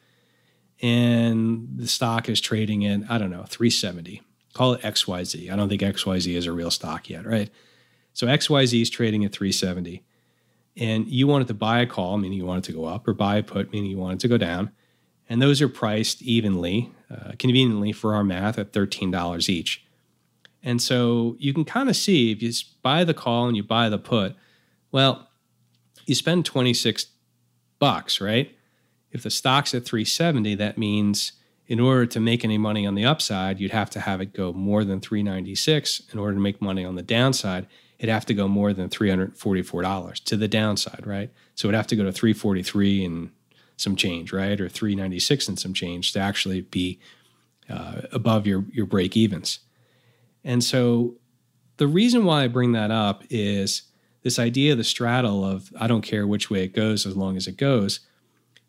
And 0.83 1.69
the 1.77 1.89
stock 1.89 2.29
is 2.29 2.41
trading 2.41 2.87
at, 2.87 3.11
I 3.11 3.19
don't 3.19 3.31
know, 3.31 3.45
370. 3.45 4.23
Call 4.53 4.75
it 4.75 4.83
XYZ. 4.83 5.51
I 5.51 5.57
don't 5.57 5.69
think 5.69 5.83
XYZ 5.83 6.35
is 6.35 6.47
a 6.47 6.53
real 6.53 6.71
stock 6.71 7.09
yet, 7.09 7.27
right? 7.27 7.51
So 8.13 8.27
XYZ 8.27 8.83
is 8.83 8.91
trading 8.91 9.25
at 9.25 9.33
370 9.33 10.03
and 10.77 11.07
you 11.09 11.27
wanted 11.27 11.49
to 11.49 11.55
buy 11.55 11.81
a 11.81 11.87
call, 11.87 12.19
meaning 12.19 12.39
you 12.39 12.47
wanted 12.47 12.65
to 12.65 12.73
go 12.73 12.85
up, 12.85 13.07
or 13.07 13.13
buy 13.13 13.37
a 13.37 13.43
put, 13.43 13.73
meaning 13.73 13.91
you 13.91 13.99
wanted 13.99 14.21
to 14.21 14.29
go 14.29 14.39
down. 14.39 14.71
And 15.31 15.41
those 15.41 15.63
are 15.63 15.69
priced 15.69 16.21
evenly, 16.21 16.93
uh, 17.11 17.33
conveniently 17.39 17.93
for 17.93 18.15
our 18.15 18.23
math, 18.23 18.59
at 18.59 18.73
$13 18.73 19.49
each. 19.49 19.83
And 20.63 20.83
so 20.83 21.37
you 21.39 21.55
can 21.55 21.65
kind 21.65 21.89
of 21.89 21.97
see 21.97 22.33
if 22.33 22.43
you 22.43 22.53
buy 22.83 23.05
the 23.05 23.15
call 23.15 23.49
and 23.49 23.57
you 23.57 23.63
buy 23.63 23.89
the 23.89 23.99
put, 23.99 24.37
well, 24.93 25.31
you 26.05 26.15
spend 26.15 26.45
26 26.45 27.07
bucks, 27.79 28.21
right? 28.21 28.55
If 29.11 29.23
the 29.23 29.31
stock's 29.31 29.75
at 29.75 29.87
370, 29.87 30.57
that 30.57 30.77
means 30.77 31.33
in 31.67 31.81
order 31.81 32.05
to 32.05 32.21
make 32.21 32.45
any 32.45 32.59
money 32.59 32.85
on 32.85 32.95
the 32.95 33.07
upside, 33.07 33.61
you'd 33.61 33.71
have 33.71 33.89
to 33.91 34.01
have 34.01 34.21
it 34.21 34.35
go 34.35 34.53
more 34.53 34.85
than 34.85 35.01
396 35.01 36.03
in 36.13 36.19
order 36.19 36.35
to 36.35 36.41
make 36.41 36.61
money 36.61 36.85
on 36.85 36.97
the 36.97 37.03
downside 37.03 37.67
it'd 38.01 38.13
have 38.13 38.27
to 38.27 38.35
go 38.35 38.49
more 38.49 38.73
than 38.73 38.89
$344 38.89 40.25
to 40.25 40.37
the 40.37 40.49
downside, 40.49 41.07
right? 41.07 41.31
So 41.55 41.69
it'd 41.69 41.77
have 41.77 41.87
to 41.89 41.97
go 41.97 42.05
to 42.05 42.13
343 42.13 43.05
and 43.05 43.31
some 43.81 43.97
change, 43.97 44.33
right? 44.33 44.61
Or 44.61 44.69
396 44.69 45.49
and 45.49 45.59
some 45.59 45.75
change 45.75 46.13
to 46.13 46.21
actually 46.21 46.63
be 46.63 46.99
uh, 47.69 48.03
above 48.13 48.47
your, 48.47 48.65
your 48.73 48.87
break 48.87 49.17
evens. 49.17 49.61
And 50.45 50.63
so 50.63 51.17
the 51.77 51.87
reason 51.87 52.25
why 52.25 52.45
I 52.45 52.49
bring 52.49 52.73
that 52.73 52.91
up 52.91 53.25
is 53.31 53.83
this 54.23 54.39
idea 54.39 54.73
of 54.73 54.79
the 54.79 54.85
straddle 54.85 55.45
of 55.45 55.73
I 55.79 55.87
don't 55.87 56.03
care 56.03 56.27
which 56.27 56.51
way 56.51 56.65
it 56.65 56.75
goes 56.75 57.07
as 57.07 57.17
long 57.17 57.37
as 57.37 57.47
it 57.47 57.57
goes. 57.57 58.01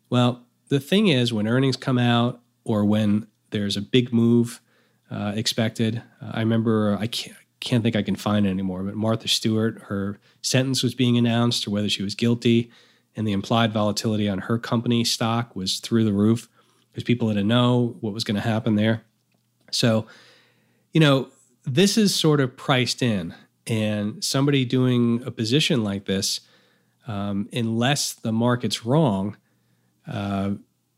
Well, 0.08 0.44
the 0.68 0.80
thing 0.80 1.08
is, 1.08 1.32
when 1.32 1.46
earnings 1.46 1.76
come 1.76 1.98
out 1.98 2.40
or 2.64 2.84
when 2.84 3.26
there's 3.50 3.76
a 3.76 3.82
big 3.82 4.12
move 4.12 4.60
uh, 5.10 5.32
expected, 5.34 6.02
uh, 6.22 6.30
I 6.32 6.40
remember 6.40 6.96
I 6.98 7.06
can't, 7.06 7.36
can't 7.60 7.82
think 7.82 7.96
I 7.96 8.02
can 8.02 8.16
find 8.16 8.46
it 8.46 8.50
anymore, 8.50 8.82
but 8.82 8.94
Martha 8.94 9.28
Stewart, 9.28 9.82
her 9.82 10.18
sentence 10.40 10.82
was 10.82 10.94
being 10.94 11.18
announced 11.18 11.66
or 11.66 11.70
whether 11.70 11.88
she 11.88 12.02
was 12.02 12.14
guilty, 12.14 12.70
and 13.16 13.26
the 13.26 13.32
implied 13.32 13.72
volatility 13.72 14.28
on 14.28 14.38
her 14.38 14.58
company 14.58 15.04
stock 15.04 15.54
was 15.54 15.80
through 15.80 16.04
the 16.04 16.12
roof 16.12 16.48
because 16.90 17.04
people 17.04 17.28
didn't 17.28 17.48
know 17.48 17.96
what 18.00 18.12
was 18.12 18.24
going 18.24 18.34
to 18.34 18.40
happen 18.40 18.76
there. 18.76 19.02
So, 19.70 20.06
you 20.92 21.00
know, 21.00 21.28
this 21.64 21.96
is 21.96 22.14
sort 22.14 22.40
of 22.40 22.56
priced 22.56 23.02
in, 23.02 23.34
and 23.66 24.22
somebody 24.22 24.64
doing 24.64 25.22
a 25.24 25.30
position 25.30 25.84
like 25.84 26.04
this, 26.06 26.40
um, 27.06 27.48
unless 27.52 28.12
the 28.12 28.32
market's 28.32 28.84
wrong, 28.84 29.36
uh, 30.06 30.50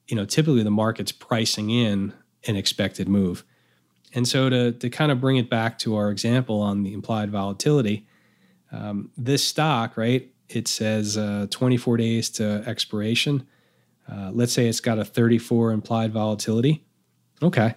you 0.08 0.16
know, 0.16 0.24
typically 0.24 0.62
the 0.62 0.70
market's 0.70 1.12
pricing 1.12 1.70
in 1.70 2.12
an 2.46 2.56
expected 2.56 3.08
move. 3.08 3.44
And 4.14 4.26
so 4.26 4.48
to, 4.48 4.72
to 4.72 4.90
kind 4.90 5.12
of 5.12 5.20
bring 5.20 5.36
it 5.36 5.50
back 5.50 5.78
to 5.80 5.96
our 5.96 6.10
example 6.10 6.60
on 6.60 6.82
the 6.82 6.92
implied 6.92 7.30
volatility, 7.30 8.06
um, 8.72 9.10
this 9.16 9.46
stock, 9.46 9.96
right, 9.96 10.30
it 10.54 10.68
says 10.68 11.16
uh, 11.16 11.46
24 11.50 11.96
days 11.96 12.30
to 12.30 12.62
expiration. 12.66 13.46
Uh, 14.10 14.30
let's 14.32 14.52
say 14.52 14.68
it's 14.68 14.80
got 14.80 14.98
a 14.98 15.04
34 15.04 15.72
implied 15.72 16.12
volatility. 16.12 16.84
Okay. 17.42 17.74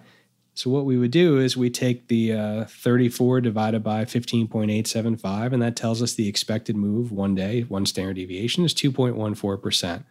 So 0.54 0.70
what 0.70 0.84
we 0.84 0.96
would 0.98 1.12
do 1.12 1.38
is 1.38 1.56
we 1.56 1.70
take 1.70 2.08
the 2.08 2.32
uh, 2.32 2.64
34 2.64 3.42
divided 3.42 3.84
by 3.84 4.04
15.875, 4.04 5.52
and 5.52 5.62
that 5.62 5.76
tells 5.76 6.02
us 6.02 6.14
the 6.14 6.28
expected 6.28 6.76
move 6.76 7.12
one 7.12 7.36
day, 7.36 7.62
one 7.62 7.86
standard 7.86 8.16
deviation 8.16 8.64
is 8.64 8.74
2.14%. 8.74 10.04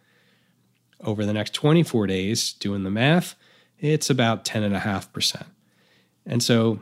Over 1.02 1.26
the 1.26 1.34
next 1.34 1.52
24 1.52 2.06
days, 2.06 2.54
doing 2.54 2.82
the 2.82 2.90
math, 2.90 3.34
it's 3.78 4.08
about 4.08 4.44
10.5%. 4.46 5.44
And 6.24 6.42
so 6.42 6.80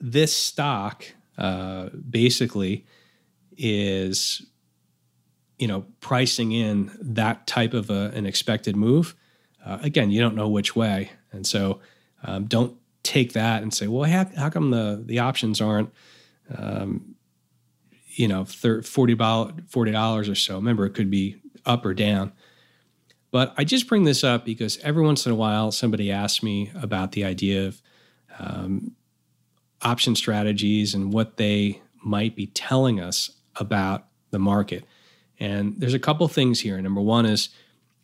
this 0.00 0.34
stock 0.34 1.04
uh, 1.36 1.88
basically 2.08 2.86
is, 3.56 4.46
you 5.58 5.68
know, 5.68 5.86
pricing 6.00 6.52
in 6.52 6.90
that 7.00 7.46
type 7.46 7.74
of 7.74 7.90
a, 7.90 8.10
an 8.14 8.26
expected 8.26 8.76
move. 8.76 9.14
Uh, 9.64 9.78
again, 9.82 10.10
you 10.10 10.20
don't 10.20 10.34
know 10.34 10.48
which 10.48 10.76
way, 10.76 11.10
and 11.32 11.46
so 11.46 11.80
um, 12.22 12.44
don't 12.44 12.76
take 13.02 13.32
that 13.32 13.62
and 13.62 13.72
say, 13.72 13.86
well, 13.86 14.08
how, 14.10 14.26
how 14.36 14.50
come 14.50 14.70
the 14.70 15.02
the 15.04 15.18
options 15.18 15.60
aren't 15.60 15.90
um, 16.56 17.14
you 18.16 18.28
know, 18.28 18.44
30, 18.44 18.82
40 18.86 19.14
dollars 19.90 20.28
or 20.28 20.34
so. 20.34 20.56
Remember, 20.56 20.86
it 20.86 20.94
could 20.94 21.10
be 21.10 21.36
up 21.66 21.84
or 21.84 21.94
down. 21.94 22.32
But 23.30 23.52
I 23.56 23.64
just 23.64 23.88
bring 23.88 24.04
this 24.04 24.22
up 24.22 24.44
because 24.44 24.78
every 24.78 25.02
once 25.02 25.26
in 25.26 25.32
a 25.32 25.34
while 25.34 25.72
somebody 25.72 26.10
asks 26.12 26.42
me 26.42 26.70
about 26.80 27.12
the 27.12 27.24
idea 27.24 27.66
of 27.66 27.82
um, 28.38 28.92
option 29.82 30.14
strategies 30.14 30.94
and 30.94 31.12
what 31.12 31.36
they 31.36 31.82
might 32.04 32.36
be 32.36 32.46
telling 32.46 33.00
us 33.00 33.30
about 33.56 34.06
the 34.30 34.38
market. 34.38 34.84
And 35.40 35.74
there's 35.78 35.94
a 35.94 35.98
couple 35.98 36.26
things 36.28 36.60
here. 36.60 36.80
Number 36.80 37.00
one 37.00 37.26
is 37.26 37.48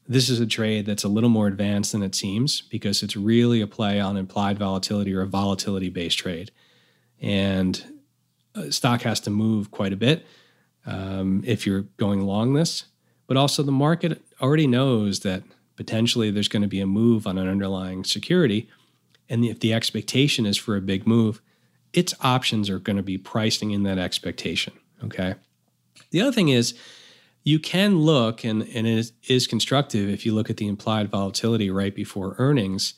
this 0.08 0.28
is 0.28 0.40
a 0.40 0.46
trade 0.46 0.86
that's 0.86 1.04
a 1.04 1.08
little 1.08 1.30
more 1.30 1.46
advanced 1.46 1.92
than 1.92 2.02
it 2.02 2.14
seems 2.14 2.62
because 2.62 3.02
it's 3.02 3.16
really 3.16 3.60
a 3.60 3.66
play 3.66 4.00
on 4.00 4.16
implied 4.16 4.58
volatility 4.58 5.14
or 5.14 5.22
a 5.22 5.26
volatility 5.26 5.88
based 5.88 6.18
trade. 6.18 6.50
And 7.20 8.00
uh, 8.54 8.70
stock 8.70 9.02
has 9.02 9.20
to 9.20 9.30
move 9.30 9.70
quite 9.70 9.92
a 9.92 9.96
bit 9.96 10.26
um, 10.86 11.42
if 11.46 11.66
you're 11.66 11.82
going 11.96 12.22
long 12.22 12.54
this. 12.54 12.84
But 13.26 13.36
also, 13.36 13.62
the 13.62 13.70
market 13.70 14.20
already 14.42 14.66
knows 14.66 15.20
that 15.20 15.44
potentially 15.76 16.32
there's 16.32 16.48
going 16.48 16.62
to 16.62 16.68
be 16.68 16.80
a 16.80 16.86
move 16.86 17.26
on 17.26 17.38
an 17.38 17.46
underlying 17.46 18.02
security. 18.02 18.68
And 19.28 19.44
if 19.44 19.60
the 19.60 19.72
expectation 19.72 20.44
is 20.44 20.56
for 20.56 20.76
a 20.76 20.80
big 20.80 21.06
move, 21.06 21.40
its 21.92 22.14
options 22.20 22.68
are 22.68 22.80
going 22.80 22.96
to 22.96 23.02
be 23.02 23.16
pricing 23.18 23.70
in 23.70 23.84
that 23.84 23.98
expectation. 23.98 24.72
Okay. 25.04 25.36
The 26.10 26.20
other 26.20 26.32
thing 26.32 26.48
is, 26.48 26.74
you 27.42 27.58
can 27.58 27.98
look, 28.00 28.44
and, 28.44 28.62
and 28.74 28.86
it 28.86 29.12
is, 29.28 29.46
constructive 29.46 30.08
if 30.08 30.26
you 30.26 30.34
look 30.34 30.50
at 30.50 30.58
the 30.58 30.68
implied 30.68 31.10
volatility 31.10 31.70
right 31.70 31.94
before 31.94 32.34
earnings. 32.38 32.94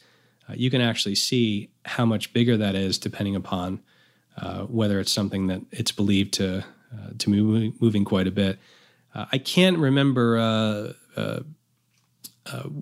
Uh, 0.48 0.54
you 0.56 0.70
can 0.70 0.80
actually 0.80 1.14
see 1.14 1.70
how 1.84 2.04
much 2.04 2.32
bigger 2.32 2.56
that 2.56 2.74
is 2.74 2.98
depending 2.98 3.36
upon 3.36 3.80
uh, 4.36 4.62
whether 4.62 4.98
it's 4.98 5.12
something 5.12 5.46
that 5.48 5.60
it's 5.70 5.92
believed 5.92 6.34
to 6.34 6.64
uh, 6.92 7.10
to 7.18 7.30
move 7.30 7.80
moving 7.80 8.04
quite 8.04 8.26
a 8.26 8.30
bit. 8.30 8.58
Uh, 9.14 9.26
I 9.30 9.38
can't 9.38 9.78
remember 9.78 10.38
uh, 10.38 10.92
uh, 11.16 11.40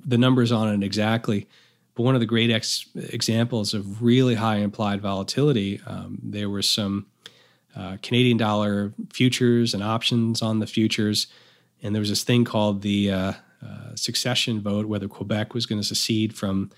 the 0.05 0.19
numbers 0.19 0.53
on 0.53 0.73
it 0.73 0.85
exactly, 0.85 1.49
but 1.95 2.05
one 2.05 2.15
of 2.15 2.21
the 2.21 2.27
great 2.27 2.51
ex- 2.51 2.89
examples 2.95 3.75
of 3.75 4.03
really 4.03 4.37
high 4.37 4.57
implied 4.57 5.01
volatility, 5.01 5.81
um, 5.87 6.19
there 6.23 6.49
were 6.49 6.63
some 6.63 7.07
Canadian 8.03 8.37
dollar 8.37 8.93
futures 9.13 9.75
and 9.75 9.83
options 9.83 10.43
on 10.43 10.59
the 10.59 10.67
futures 10.67 11.29
and 11.83 11.95
there 11.95 12.01
was 12.01 12.09
this 12.09 12.25
thing 12.25 12.45
called 12.45 12.83
the 12.83 13.11
uh, 13.11 13.33
uh, 13.63 13.95
succession 13.95 14.61
vote, 14.61 14.87
whether 14.87 15.09
Quebec 15.09 15.55
was 15.55 15.67
going 15.67 15.81
to 15.81 15.87
secede 15.87 16.35
from 16.35 16.71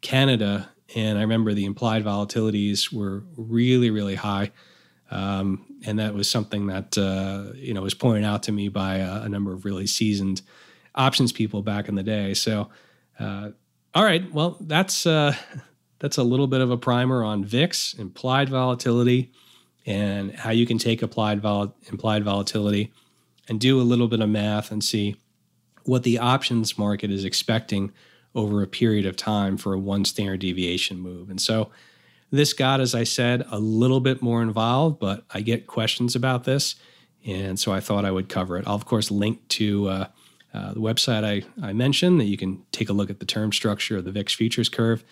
Canada. 0.00 0.68
And 0.94 1.18
I 1.18 1.22
remember 1.22 1.54
the 1.54 1.64
implied 1.64 2.04
volatilities 2.04 2.92
were 2.92 3.24
really, 3.36 3.90
really 3.90 4.14
high. 4.14 4.52
Um, 5.10 5.64
and 5.84 5.98
that 5.98 6.14
was 6.14 6.28
something 6.28 6.66
that 6.66 6.98
uh, 6.98 7.52
you 7.54 7.72
know 7.72 7.82
was 7.82 7.94
pointed 7.94 8.24
out 8.24 8.42
to 8.44 8.52
me 8.52 8.68
by 8.68 8.96
a, 8.96 9.22
a, 9.22 9.28
number 9.28 9.52
of 9.52 9.64
really 9.64 9.86
seasoned 9.86 10.42
options 10.96 11.32
people 11.32 11.62
back 11.62 11.88
in 11.88 11.94
the 11.94 12.02
day. 12.02 12.34
So, 12.34 12.70
uh, 13.20 13.50
all 13.94 14.02
right, 14.02 14.30
well, 14.32 14.56
that's 14.60 15.06
uh, 15.06 15.36
that's 16.00 16.18
a 16.18 16.24
little 16.24 16.48
bit 16.48 16.60
of 16.60 16.72
a 16.72 16.76
primer 16.76 17.22
on 17.22 17.44
VIX, 17.44 17.94
implied 17.94 18.48
volatility, 18.48 19.30
and 19.86 20.34
how 20.34 20.50
you 20.50 20.66
can 20.66 20.76
take 20.76 21.02
applied 21.02 21.40
vol- 21.40 21.76
implied 21.88 22.24
volatility 22.24 22.92
and 23.48 23.60
do 23.60 23.80
a 23.80 23.82
little 23.82 24.08
bit 24.08 24.20
of 24.20 24.28
math 24.28 24.70
and 24.70 24.82
see 24.82 25.16
what 25.84 26.02
the 26.02 26.18
options 26.18 26.76
market 26.76 27.10
is 27.10 27.24
expecting 27.24 27.92
over 28.34 28.62
a 28.62 28.66
period 28.66 29.06
of 29.06 29.16
time 29.16 29.56
for 29.56 29.72
a 29.72 29.78
one 29.78 30.04
standard 30.04 30.40
deviation 30.40 30.98
move. 30.98 31.30
And 31.30 31.40
so 31.40 31.70
this 32.30 32.52
got, 32.52 32.80
as 32.80 32.94
I 32.94 33.04
said, 33.04 33.46
a 33.50 33.58
little 33.58 34.00
bit 34.00 34.20
more 34.20 34.42
involved, 34.42 34.98
but 34.98 35.24
I 35.30 35.40
get 35.40 35.66
questions 35.66 36.14
about 36.14 36.44
this. 36.44 36.74
And 37.24 37.58
so 37.58 37.72
I 37.72 37.80
thought 37.80 38.04
I 38.04 38.10
would 38.10 38.28
cover 38.28 38.58
it. 38.58 38.66
I'll, 38.66 38.74
of 38.74 38.84
course, 38.84 39.10
link 39.10 39.46
to 39.48 39.88
uh, 39.88 40.06
uh, 40.52 40.74
the 40.74 40.80
website 40.80 41.24
I, 41.24 41.66
I 41.66 41.72
mentioned 41.72 42.20
that 42.20 42.24
you 42.24 42.36
can 42.36 42.62
take 42.72 42.88
a 42.88 42.92
look 42.92 43.10
at 43.10 43.20
the 43.20 43.26
term 43.26 43.52
structure 43.52 43.96
of 43.96 44.04
the 44.04 44.12
VIX 44.12 44.32
futures 44.34 44.68
curve. 44.68 45.04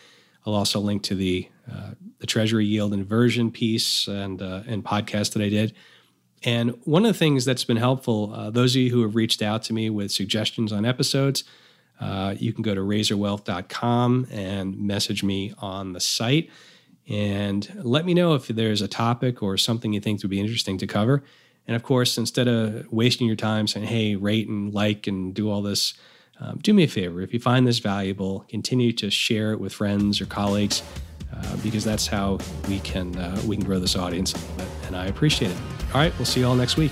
I'll 0.47 0.55
also 0.55 0.81
link 0.81 1.03
to 1.05 1.15
the 1.15 1.49
uh, 1.71 1.93
the 2.19 2.27
Treasury 2.27 2.67
yield 2.67 2.93
inversion 2.93 3.51
piece 3.51 4.07
and 4.07 4.43
uh, 4.43 4.63
and 4.67 4.85
podcast 4.85 5.33
that 5.33 5.43
I 5.43 5.49
did 5.49 5.75
and 6.45 6.79
one 6.85 7.05
of 7.05 7.13
the 7.13 7.19
things 7.19 7.45
that's 7.45 7.65
been 7.65 7.79
helpful, 7.79 8.33
uh, 8.35 8.51
those 8.51 8.75
of 8.75 8.83
you 8.83 8.91
who 8.91 9.03
have 9.03 9.15
reached 9.15 9.41
out 9.41 9.63
to 9.65 9.73
me 9.73 9.89
with 9.89 10.13
suggestions 10.13 10.73
on 10.73 10.85
episodes, 10.85 11.45
uh, 12.01 12.35
you 12.39 12.53
can 12.53 12.63
go 12.63 12.75
to 12.75 12.81
razorwealth.com 12.81 14.27
and 14.31 14.79
message 14.79 15.23
me 15.23 15.55
on 15.59 15.93
the 15.93 16.01
site 16.01 16.51
and 17.09 17.71
let 17.83 18.05
me 18.05 18.15
know 18.15 18.35
if 18.35 18.49
there's 18.49 18.83
a 18.83 18.89
topic 18.89 19.43
or 19.43 19.57
something 19.57 19.93
you 19.93 20.01
think 20.01 20.23
would 20.23 20.31
be 20.31 20.41
interesting 20.41 20.79
to 20.79 20.87
cover. 20.87 21.23
And 21.67 21.77
of 21.77 21.83
course, 21.83 22.19
instead 22.19 22.49
of 22.49 22.91
wasting 22.93 23.27
your 23.27 23.37
time 23.37 23.67
saying, 23.67 23.87
hey, 23.87 24.17
rate 24.17 24.49
and 24.49 24.73
like 24.75 25.07
and 25.07 25.35
do 25.35 25.51
all 25.51 25.63
this, 25.63 25.95
um, 26.41 26.59
do 26.59 26.75
me 26.75 26.85
a 26.85 26.89
favor. 26.89 27.23
If 27.23 27.33
you 27.33 27.41
find 27.41 27.67
this 27.67 27.79
valuable, 27.79 28.45
continue 28.49 28.93
to 28.93 29.11
share 29.11 29.53
it 29.53 29.61
with 29.61 29.73
friends 29.73 30.21
or 30.21 30.27
colleagues 30.27 30.83
uh, 31.33 31.57
because 31.63 31.85
that's 31.85 32.07
how 32.07 32.39
we 32.69 32.81
can 32.81 33.17
uh, 33.17 33.41
we 33.47 33.57
can 33.57 33.65
grow 33.65 33.79
this 33.79 33.97
audience 33.97 34.35
a 34.35 34.39
little 34.39 34.57
bit. 34.57 34.69
And 34.87 34.97
I 34.97 35.07
appreciate 35.07 35.53
it. 35.53 35.74
All 35.95 36.01
right, 36.01 36.13
we'll 36.19 36.27
see 36.27 36.41
you 36.41 36.47
all 36.49 36.57
next 36.57 36.77
week. 36.77 36.91